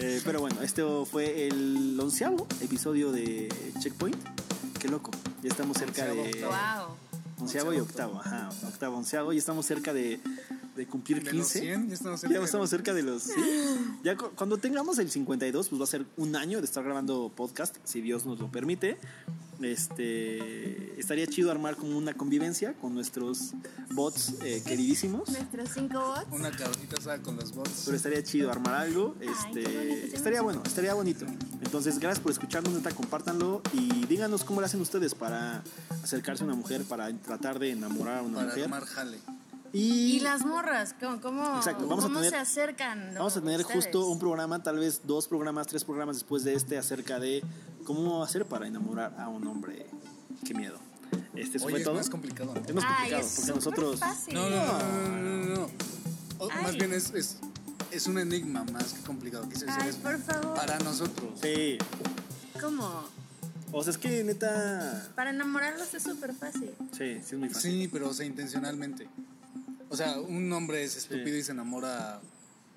[0.01, 0.82] Eh, pero bueno, este
[1.12, 3.49] fue el onceavo episodio de
[3.80, 4.16] Checkpoint.
[4.80, 5.12] Qué loco.
[5.43, 6.45] Ya estamos cerca Onceavo, de.
[6.45, 6.88] octavo.
[6.88, 7.43] Wow.
[7.43, 8.49] Onceavo y octavo, ajá.
[8.66, 9.34] Octavo, onceavo.
[9.34, 10.22] Y estamos cerca de,
[10.80, 11.38] de cumplir De 15.
[11.38, 13.24] los 100, ya estamos cerca Ya de estamos los- cerca de los.
[13.24, 13.34] sí.
[14.04, 17.32] Ya cu- cuando tengamos el 52, pues va a ser un año de estar grabando
[17.36, 18.98] podcast, si Dios nos lo permite.
[19.62, 23.52] Este estaría chido armar como una convivencia con nuestros
[23.92, 25.28] bots eh, queridísimos.
[25.30, 26.28] Nuestros cinco bots.
[26.32, 27.84] Una carnita asada con los bots.
[27.86, 29.16] Pero estaría chido armar algo.
[29.20, 31.26] Este, estaría bueno, estaría bonito.
[31.62, 35.62] Entonces, gracias por escucharnos, neta, compártanlo y díganos cómo lo hacen ustedes para
[36.04, 38.64] acercarse a una mujer, para tratar de enamorar a una Para mujer.
[38.64, 39.20] armar jale.
[39.74, 43.13] Y, Y las morras, ¿cómo, cómo, Exacto, vamos a cómo tener- se acercan?
[43.15, 43.86] vamos a tener ustedes?
[43.86, 47.43] justo un programa, tal vez dos programas, tres programas después de este, acerca de
[47.86, 49.86] cómo hacer para enamorar a un hombre.
[50.45, 50.78] Qué miedo.
[51.36, 51.95] Este Oye, fue es todo.
[51.95, 52.53] más complicado.
[52.53, 52.61] ¿no?
[52.65, 53.99] Es más Ay, complicado, es porque súper nosotros.
[53.99, 54.34] fácil.
[54.34, 55.70] No, no, no, no, no.
[56.39, 57.38] O- más bien es, es,
[57.91, 59.47] es un enigma más que complicado.
[59.49, 60.55] Quise decir Ay, por favor.
[60.55, 61.39] Para nosotros.
[61.41, 61.78] Sí.
[62.59, 63.03] ¿Cómo?
[63.72, 65.09] O sea, es que neta.
[65.15, 66.72] Para enamorarlos es súper fácil.
[66.91, 67.72] Sí, sí es muy fácil.
[67.72, 69.07] Sí, pero o sea, intencionalmente.
[69.90, 72.20] O sea, un hombre es estúpido y se enamora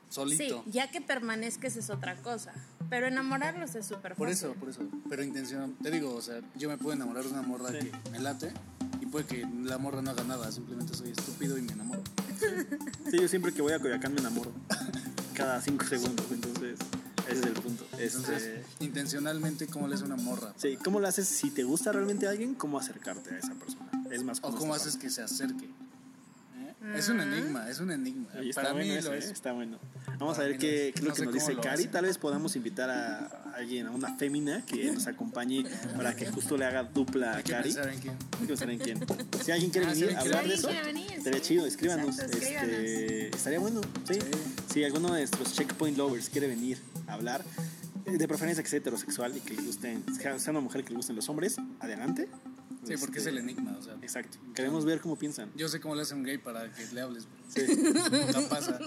[0.09, 0.63] Sí, solito.
[0.67, 2.53] ya que permanezcas es otra cosa.
[2.91, 4.17] Pero enamorarlos es súper fácil.
[4.19, 4.81] Por eso, por eso.
[5.09, 7.79] Pero intención, te digo, o sea, yo me puedo enamorar de una morra Sí.
[7.91, 8.53] que me late
[9.01, 12.03] y puede que la morra no haga nada, simplemente soy estúpido y me enamoro.
[13.11, 14.51] Sí, yo siempre que voy a Coyoacán me enamoro.
[15.35, 16.79] Cada cinco segundos, entonces
[17.29, 17.87] ese es el punto.
[17.99, 20.53] Entonces, Este, intencionalmente, ¿cómo le es una morra?
[20.57, 22.55] sí, ¿cómo lo haces si te gusta realmente alguien?
[22.55, 23.91] ¿Cómo acercarte a esa persona?
[24.11, 25.71] Es más ¿O cómo haces que se acerque?
[26.97, 28.29] Es un enigma, es un enigma.
[28.41, 29.19] Está Para bueno mí ese, lo ¿eh?
[29.19, 29.31] es.
[29.31, 29.79] Está bueno.
[30.19, 30.95] Vamos a Para ver mí qué, es.
[30.97, 31.87] es lo No que nos dice Cari.
[31.87, 35.65] Tal vez podamos invitar a alguien, a una fémina que nos acompañe
[35.97, 37.73] para que justo le haga dupla a Cari.
[37.73, 38.15] pensar en quién.
[38.33, 39.01] Hay que pensar en quién.
[39.45, 41.45] Si alguien quiere Ah, venir a hablar de eso, estaría sí.
[41.45, 41.67] chido.
[41.67, 42.19] Escríbanos.
[42.19, 42.71] Exacto, escríbanos.
[42.75, 43.81] Este, estaría bueno.
[44.07, 44.15] Sí.
[44.15, 44.21] Sí.
[44.73, 47.45] Si alguno de nuestros checkpoint lovers quiere venir a hablar,
[48.07, 50.91] eh, de preferencia que sea heterosexual y que le gusten, sea sea una mujer que
[50.91, 52.29] le gusten los hombres, adelante.
[52.85, 53.95] Sí, porque es Este, el enigma, o sea.
[54.03, 54.39] Exacto.
[54.55, 55.51] Queremos ver cómo piensan.
[55.55, 57.27] Yo sé cómo le hace un gay para que le hables.
[57.49, 57.63] Sí.
[57.77, 58.79] Nunca pasa.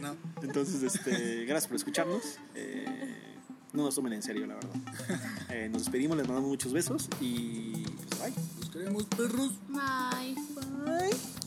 [0.00, 0.16] No.
[0.42, 2.38] Entonces, este, gracias por escucharnos.
[2.54, 3.36] Eh,
[3.72, 4.70] no nos tomen en serio, la verdad.
[5.50, 8.44] Eh, nos despedimos, les mandamos muchos besos y pues bye.
[8.58, 9.52] Los queremos, perros.
[9.68, 11.45] Bye.